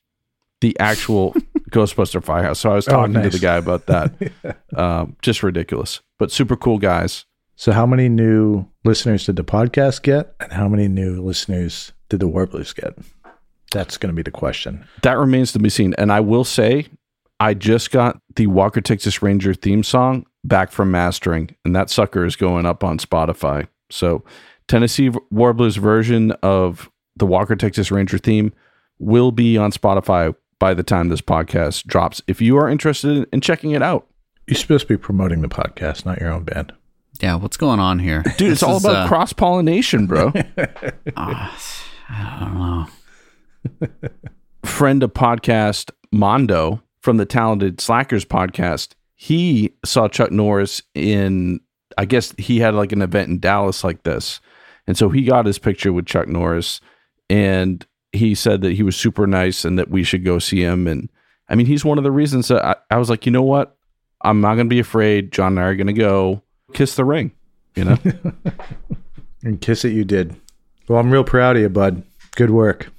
the 0.66 0.76
actual 0.80 1.34
ghostbuster 1.70 2.24
firehouse. 2.24 2.60
So 2.60 2.72
i 2.72 2.76
was 2.76 2.88
Oh, 2.88 2.92
talking 2.92 3.22
to 3.22 3.30
the 3.30 3.40
guy 3.40 3.58
about 3.58 3.86
that. 3.88 4.12
Um, 4.76 5.16
just 5.22 5.42
ridiculous 5.44 6.02
but 6.20 6.32
super 6.32 6.56
cool 6.58 6.80
guys. 6.80 7.26
So, 7.56 7.72
how 7.72 7.86
many 7.86 8.10
new 8.10 8.66
listeners 8.84 9.26
did 9.26 9.38
the 9.38 9.44
podcast 9.46 10.02
get, 10.02 10.36
and 10.42 10.52
how 10.52 10.68
many 10.68 10.90
new 10.90 11.22
listeners 11.22 11.94
did 12.10 12.20
the 12.20 12.28
Warblers 12.28 12.74
get? 12.76 12.98
That's 13.72 13.96
going 13.98 14.10
to 14.14 14.16
be 14.16 14.22
the 14.24 14.32
question. 14.32 14.86
that 15.04 15.18
remains 15.18 15.54
to 15.54 15.60
be 15.60 15.70
seen. 15.70 15.94
And 15.98 16.12
i 16.12 16.20
will 16.20 16.44
say 16.44 16.88
i 17.40 17.54
just 17.54 17.92
got 17.92 18.20
the 18.36 18.48
walker 18.48 18.82
texas 18.82 19.22
ranger 19.22 19.54
theme 19.54 19.84
song 19.84 20.26
back 20.44 20.72
from 20.72 20.92
mastering 20.92 21.56
and 21.66 21.76
that 21.76 21.90
sucker 21.90 22.26
is 22.26 22.36
going 22.36 22.66
up 22.66 22.84
on 22.84 22.98
spotify. 22.98 23.68
So 23.90 24.24
tennessee 24.68 25.12
warblers 25.32 25.76
version 25.78 26.32
of 26.44 26.90
the 27.18 27.26
walker 27.26 27.56
texas 27.56 27.92
ranger 27.92 28.18
theme 28.18 28.52
will 29.00 29.32
be 29.32 29.58
on 29.58 29.72
spotify 29.72 30.34
by 30.60 30.74
the 30.74 30.84
time 30.84 31.10
this 31.10 31.22
podcast 31.22 31.86
drops 31.86 32.22
if 32.28 32.42
you 32.42 32.58
are 32.58 32.70
interested 32.70 33.28
in 33.32 33.42
checking 33.42 33.72
it 33.72 33.82
out 33.82 34.08
You're 34.48 34.58
supposed 34.58 34.88
to 34.88 34.94
be 34.94 34.98
promoting 34.98 35.42
the 35.42 35.48
podcast, 35.48 36.06
not 36.06 36.20
your 36.20 36.32
own 36.32 36.44
band. 36.44 36.74
Yeah, 37.22 37.36
what's 37.36 37.58
going 37.58 37.80
on 37.80 38.00
here? 38.00 38.24
dude 38.38 38.52
it's 38.52 38.64
all 38.64 38.78
is, 38.78 38.86
about 38.86 39.06
uh, 39.06 39.08
cross 39.08 39.34
pollination 39.34 40.08
bro 40.08 40.34
ah, 41.18 41.60
I 42.10 42.40
don't 42.40 43.90
know. 43.90 43.90
friend 44.64 45.04
of 45.04 45.14
podcast 45.14 45.92
Mondo 46.12 46.82
from 47.02 47.18
the 47.18 47.26
Talented 47.26 47.80
Slackers 47.80 48.26
podcast, 48.26 48.96
he 49.16 49.76
saw 49.86 50.08
Chuck 50.08 50.32
Norris 50.32 50.82
in 50.94 51.60
I 51.98 52.06
guess 52.06 52.34
he 52.38 52.60
had 52.60 52.74
like 52.74 52.92
an 52.92 53.02
event 53.02 53.30
in 53.30 53.40
Dallas 53.40 53.84
like 53.84 54.04
this. 54.04 54.42
And 54.88 54.98
so 54.98 55.10
he 55.10 55.24
got 55.24 55.46
his 55.46 55.58
picture 55.60 55.94
with 55.94 56.06
Chuck 56.06 56.28
Norris 56.28 56.82
and 57.30 57.86
he 58.16 58.36
said 58.36 58.62
that 58.62 58.74
he 58.74 58.84
was 58.84 58.96
super 58.96 59.28
nice 59.28 59.66
and 59.66 59.78
that 59.78 59.90
we 59.90 60.04
should 60.04 60.24
go 60.24 60.40
see 60.40 60.62
him 60.62 60.88
and 60.88 61.10
I 61.50 61.56
mean 61.56 61.66
he's 61.66 61.86
one 61.86 61.98
of 61.98 62.04
the 62.04 62.12
reasons 62.12 62.48
that 62.48 62.64
I, 62.64 62.76
I 62.90 62.98
was 62.98 63.10
like, 63.10 63.26
you 63.26 63.32
know 63.32 63.44
what? 63.44 63.78
I'm 64.22 64.42
not 64.42 64.56
gonna 64.56 64.66
be 64.66 64.80
afraid. 64.80 65.32
John 65.32 65.58
and 65.58 65.60
I 65.60 65.64
are 65.64 65.76
gonna 65.76 65.94
go 65.94 66.42
kiss 66.74 66.96
the 66.96 67.06
ring. 67.06 67.32
You 67.76 67.86
know? 67.86 67.98
And 69.46 69.62
kiss 69.62 69.86
it, 69.86 69.94
you 69.94 70.04
did. 70.04 70.36
Well, 70.90 71.00
I'm 71.00 71.12
real 71.12 71.24
proud 71.24 71.56
of 71.56 71.62
you, 71.62 71.70
bud. 71.70 72.02
Good 72.36 72.50
work. 72.50 72.92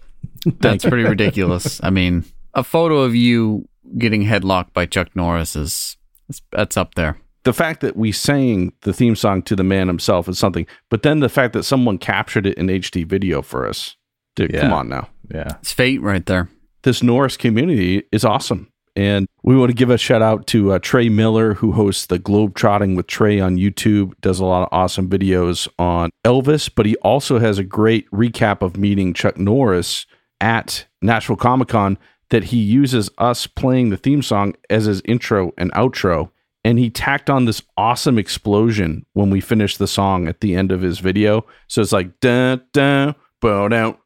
That's 0.46 0.84
pretty 0.84 1.04
ridiculous. 1.04 1.78
I 1.84 1.90
mean, 1.90 2.24
a 2.54 2.64
photo 2.64 3.00
of 3.00 3.14
you 3.14 3.68
getting 3.98 4.22
headlocked 4.24 4.72
by 4.72 4.86
Chuck 4.86 5.14
Norris 5.14 5.54
is 5.54 5.98
that's, 6.26 6.42
that's 6.52 6.76
up 6.78 6.94
there. 6.94 7.18
the 7.44 7.52
fact 7.52 7.82
that 7.82 7.96
we 7.96 8.12
sang 8.12 8.72
the 8.80 8.94
theme 8.94 9.14
song 9.14 9.42
to 9.42 9.54
the 9.54 9.64
man 9.64 9.88
himself 9.88 10.26
is 10.26 10.38
something, 10.38 10.66
but 10.88 11.02
then 11.02 11.20
the 11.20 11.28
fact 11.28 11.52
that 11.52 11.64
someone 11.64 11.98
captured 11.98 12.46
it 12.46 12.56
in 12.56 12.68
HD 12.68 13.04
video 13.06 13.42
for 13.42 13.68
us, 13.68 13.96
dude, 14.40 14.52
Yeah. 14.54 14.62
come 14.62 14.72
on 14.72 14.88
now. 14.88 15.08
Yeah. 15.32 15.56
It's 15.60 15.72
fate 15.72 16.00
right 16.02 16.24
there. 16.26 16.48
This 16.82 17.02
Norris 17.02 17.36
community 17.36 18.02
is 18.12 18.24
awesome. 18.24 18.68
And 18.96 19.28
we 19.44 19.56
want 19.56 19.70
to 19.70 19.74
give 19.74 19.88
a 19.90 19.96
shout 19.96 20.20
out 20.20 20.46
to 20.48 20.72
uh, 20.72 20.78
Trey 20.80 21.08
Miller, 21.08 21.54
who 21.54 21.72
hosts 21.72 22.06
the 22.06 22.18
Globe 22.18 22.54
Trotting 22.56 22.96
with 22.96 23.06
Trey 23.06 23.38
on 23.38 23.56
YouTube, 23.56 24.12
does 24.20 24.40
a 24.40 24.44
lot 24.44 24.62
of 24.62 24.68
awesome 24.72 25.08
videos 25.08 25.68
on 25.78 26.10
Elvis, 26.24 26.68
but 26.74 26.86
he 26.86 26.96
also 26.96 27.38
has 27.38 27.56
a 27.58 27.64
great 27.64 28.10
recap 28.10 28.62
of 28.62 28.76
meeting 28.76 29.14
Chuck 29.14 29.38
Norris 29.38 30.06
at 30.40 30.86
Nashville 31.00 31.36
Comic 31.36 31.68
Con 31.68 31.98
that 32.30 32.44
he 32.44 32.58
uses 32.58 33.08
us 33.18 33.46
playing 33.46 33.90
the 33.90 33.96
theme 33.96 34.22
song 34.22 34.54
as 34.68 34.86
his 34.86 35.00
intro 35.04 35.52
and 35.56 35.72
outro. 35.72 36.30
And 36.64 36.78
he 36.78 36.90
tacked 36.90 37.30
on 37.30 37.44
this 37.44 37.62
awesome 37.76 38.18
explosion 38.18 39.06
when 39.14 39.30
we 39.30 39.40
finished 39.40 39.78
the 39.78 39.86
song 39.88 40.26
at 40.28 40.40
the 40.40 40.54
end 40.56 40.72
of 40.72 40.82
his 40.82 40.98
video. 40.98 41.46
So 41.68 41.80
it's 41.80 41.92
like 41.92 42.18
dun 42.20 42.62
dun 42.72 43.14
bow 43.40 43.68
down 43.68 43.96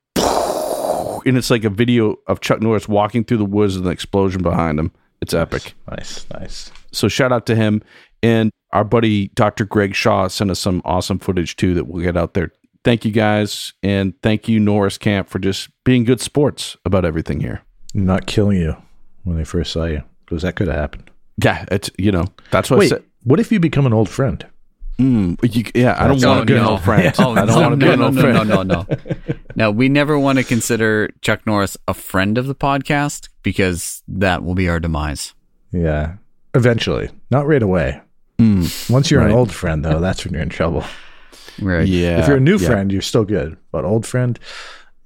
and 1.26 1.36
it's 1.36 1.50
like 1.50 1.64
a 1.64 1.70
video 1.70 2.16
of 2.26 2.40
Chuck 2.40 2.60
Norris 2.60 2.88
walking 2.88 3.24
through 3.24 3.38
the 3.38 3.44
woods 3.44 3.76
with 3.76 3.86
an 3.86 3.92
explosion 3.92 4.42
behind 4.42 4.78
him. 4.78 4.92
It's 5.20 5.34
epic. 5.34 5.74
Nice. 5.90 6.26
Nice. 6.32 6.70
So 6.92 7.08
shout 7.08 7.32
out 7.32 7.46
to 7.46 7.54
him 7.54 7.82
and 8.22 8.50
our 8.72 8.84
buddy 8.84 9.28
Dr. 9.28 9.64
Greg 9.64 9.94
Shaw 9.94 10.28
sent 10.28 10.50
us 10.50 10.60
some 10.60 10.82
awesome 10.84 11.18
footage 11.18 11.56
too 11.56 11.74
that 11.74 11.86
we'll 11.86 12.02
get 12.02 12.16
out 12.16 12.34
there. 12.34 12.52
Thank 12.82 13.04
you 13.04 13.12
guys 13.12 13.72
and 13.82 14.14
thank 14.22 14.48
you 14.48 14.60
Norris 14.60 14.98
Camp 14.98 15.28
for 15.28 15.38
just 15.38 15.68
being 15.84 16.04
good 16.04 16.20
sports 16.20 16.76
about 16.84 17.04
everything 17.04 17.40
here. 17.40 17.62
Not 17.94 18.26
killing 18.26 18.58
you 18.58 18.76
when 19.22 19.36
they 19.36 19.44
first 19.44 19.72
saw 19.72 19.84
you, 19.84 20.02
because 20.26 20.42
that 20.42 20.56
could 20.56 20.66
have 20.66 20.76
happened. 20.76 21.10
Yeah, 21.42 21.64
it's 21.70 21.90
you 21.98 22.12
know 22.12 22.26
that's 22.50 22.70
what 22.70 22.82
I 22.82 22.88
said. 22.88 23.04
what 23.22 23.40
if 23.40 23.50
you 23.50 23.60
become 23.60 23.86
an 23.86 23.92
old 23.92 24.08
friend? 24.08 24.44
Mm, 24.98 25.54
you, 25.54 25.64
yeah, 25.74 25.94
I 25.98 26.06
don't 26.06 26.18
That's 26.18 26.24
want 26.26 26.38
not 26.38 26.40
to 26.40 26.46
be 26.46 26.52
an 26.56 26.62
good. 26.64 26.70
old 26.70 26.82
friend. 26.82 27.14
Oh, 27.18 27.32
I 27.32 27.44
don't 27.44 27.46
no, 27.48 27.60
want 27.60 27.70
to 27.72 27.76
be 27.76 27.86
no, 27.86 27.94
no, 27.96 28.04
old 28.06 28.14
no, 28.14 28.20
friend. 28.20 28.48
no, 28.48 28.62
no, 28.62 28.86
no. 28.86 28.86
No, 29.56 29.70
we 29.70 29.88
never 29.88 30.18
want 30.18 30.38
to 30.38 30.44
consider 30.44 31.10
Chuck 31.20 31.46
Norris 31.46 31.76
a 31.86 31.94
friend 31.94 32.38
of 32.38 32.46
the 32.46 32.54
podcast 32.54 33.28
because 33.42 34.02
that 34.08 34.42
will 34.44 34.54
be 34.54 34.68
our 34.68 34.80
demise. 34.80 35.32
Yeah. 35.72 36.14
Eventually. 36.54 37.10
Not 37.30 37.46
right 37.46 37.62
away. 37.62 38.00
Mm, 38.38 38.90
Once 38.90 39.10
you're 39.10 39.20
Right. 39.20 39.30
an 39.30 39.36
old 39.36 39.52
friend, 39.52 39.84
though, 39.84 40.00
that's 40.00 40.24
when 40.24 40.34
you're 40.34 40.42
in 40.42 40.48
trouble. 40.48 40.84
Right. 41.60 41.86
yeah, 41.86 42.20
if 42.20 42.26
you're 42.28 42.38
a 42.38 42.40
new 42.40 42.58
yeah. 42.58 42.66
friend, 42.66 42.90
you're 42.92 43.00
still 43.02 43.24
good. 43.24 43.56
But 43.70 43.84
old 43.84 44.04
friend, 44.06 44.38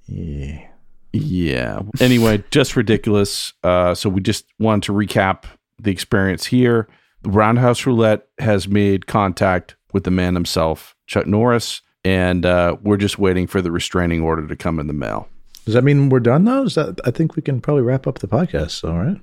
yeah. 0.07 0.67
Yeah. 1.13 1.81
Anyway, 2.01 2.43
just 2.51 2.77
ridiculous. 2.77 3.53
Uh, 3.63 3.95
so 3.95 4.09
we 4.09 4.21
just 4.21 4.47
wanted 4.59 4.85
to 4.85 4.93
recap 4.93 5.45
the 5.81 5.91
experience 5.91 6.47
here. 6.47 6.89
The 7.23 7.31
Roundhouse 7.31 7.85
Roulette 7.87 8.27
has 8.39 8.69
made 8.69 9.07
contact 9.07 9.75
with 9.93 10.05
the 10.05 10.11
man 10.11 10.35
himself, 10.35 10.95
Chuck 11.07 11.27
Norris, 11.27 11.83
and 12.05 12.45
uh, 12.47 12.77
we're 12.83 12.97
just 12.97 13.19
waiting 13.19 13.47
for 13.47 13.61
the 13.63 13.71
restraining 13.71 14.23
order 14.23 14.47
to 14.47 14.57
come 14.57 14.79
in 14.79 14.87
the 14.87 14.93
mail. 14.93 15.29
Does 15.65 15.75
that 15.75 15.85
mean 15.85 16.09
we're 16.09 16.21
done 16.21 16.45
though? 16.45 16.65
Is 16.65 16.75
that 16.77 17.01
I 17.05 17.11
think 17.11 17.37
we 17.37 17.43
can 17.43 17.61
probably 17.61 17.83
wrap 17.83 18.07
up 18.07 18.21
the 18.21 18.29
podcast, 18.29 18.89
all 18.89 18.99
right? 18.99 19.21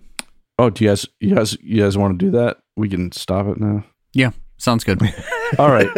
Oh, 0.58 0.69
do 0.69 0.84
you 0.84 0.91
guys, 0.91 1.06
you 1.19 1.36
guys, 1.36 1.58
you 1.62 1.82
guys 1.82 1.97
want 1.97 2.17
to 2.17 2.25
do 2.25 2.32
that? 2.32 2.58
We 2.78 2.88
can 2.88 3.12
stop 3.12 3.47
it 3.47 3.60
now. 3.60 3.84
Yeah, 4.13 4.32
sounds 4.58 4.84
good. 4.86 5.01
All 5.60 5.69
right. 5.69 5.89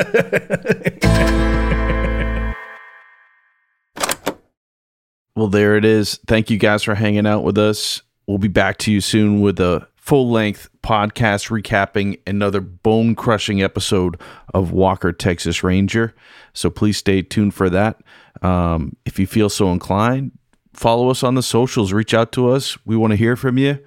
well, 5.36 5.48
there 5.48 5.76
it 5.78 5.86
is. 5.86 6.20
Thank 6.28 6.50
you 6.50 6.58
guys 6.58 6.84
for 6.84 6.96
hanging 6.96 7.28
out 7.28 7.44
with 7.44 7.58
us. 7.58 8.02
We'll 8.26 8.40
be 8.40 8.48
back 8.48 8.78
to 8.80 8.92
you 8.92 9.00
soon 9.00 9.42
with 9.42 9.60
a 9.60 9.88
full 9.96 10.32
length 10.32 10.70
podcast 10.88 11.50
recapping 11.50 12.18
another 12.26 12.62
bone 12.62 13.14
crushing 13.14 13.62
episode 13.62 14.18
of 14.54 14.72
Walker, 14.72 15.12
Texas 15.12 15.62
Ranger. 15.62 16.16
So 16.54 16.70
please 16.70 16.96
stay 16.96 17.22
tuned 17.22 17.54
for 17.54 17.70
that. 17.70 18.00
Um, 18.42 18.96
if 19.06 19.20
you 19.20 19.28
feel 19.28 19.50
so 19.50 19.70
inclined, 19.74 20.32
follow 20.74 21.10
us 21.10 21.24
on 21.24 21.36
the 21.36 21.44
socials, 21.44 21.92
reach 21.92 22.14
out 22.14 22.32
to 22.34 22.50
us. 22.50 22.78
We 22.86 22.96
want 22.96 23.12
to 23.12 23.18
hear 23.18 23.36
from 23.36 23.58
you. 23.58 23.80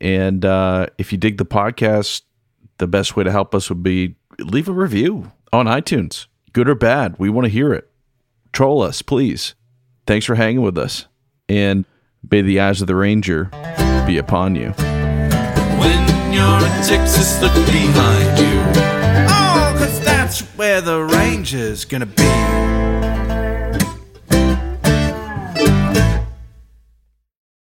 And 0.00 0.44
uh, 0.44 0.86
if 0.98 1.12
you 1.12 1.18
dig 1.18 1.38
the 1.38 1.46
podcast, 1.46 2.22
the 2.78 2.88
best 2.88 3.14
way 3.14 3.22
to 3.22 3.30
help 3.30 3.54
us 3.54 3.68
would 3.68 3.84
be 3.84 4.16
leave 4.40 4.68
a 4.68 4.72
review 4.72 5.30
on 5.52 5.66
iTunes, 5.66 6.26
good 6.52 6.68
or 6.68 6.74
bad. 6.74 7.14
We 7.16 7.30
want 7.30 7.44
to 7.44 7.50
hear 7.50 7.72
it. 7.72 7.88
Troll 8.52 8.82
us, 8.82 9.02
please. 9.02 9.54
Thanks 10.04 10.26
for 10.26 10.34
hanging 10.34 10.62
with 10.62 10.76
us. 10.76 11.06
And 11.48 11.84
may 12.28 12.42
the 12.42 12.58
eyes 12.58 12.80
of 12.80 12.88
the 12.88 12.96
Ranger 12.96 13.50
be 14.04 14.18
upon 14.18 14.56
you. 14.56 14.74
You're 16.40 16.56
in 16.56 16.82
Texas, 16.88 17.38
look 17.42 17.52
behind 17.66 18.38
you. 18.38 18.62
Oh, 19.28 19.74
cause 19.76 20.00
that's 20.00 20.40
where 20.56 20.80
the 20.80 21.04
ranger's 21.04 21.84
gonna 21.84 22.06
be. 22.06 22.89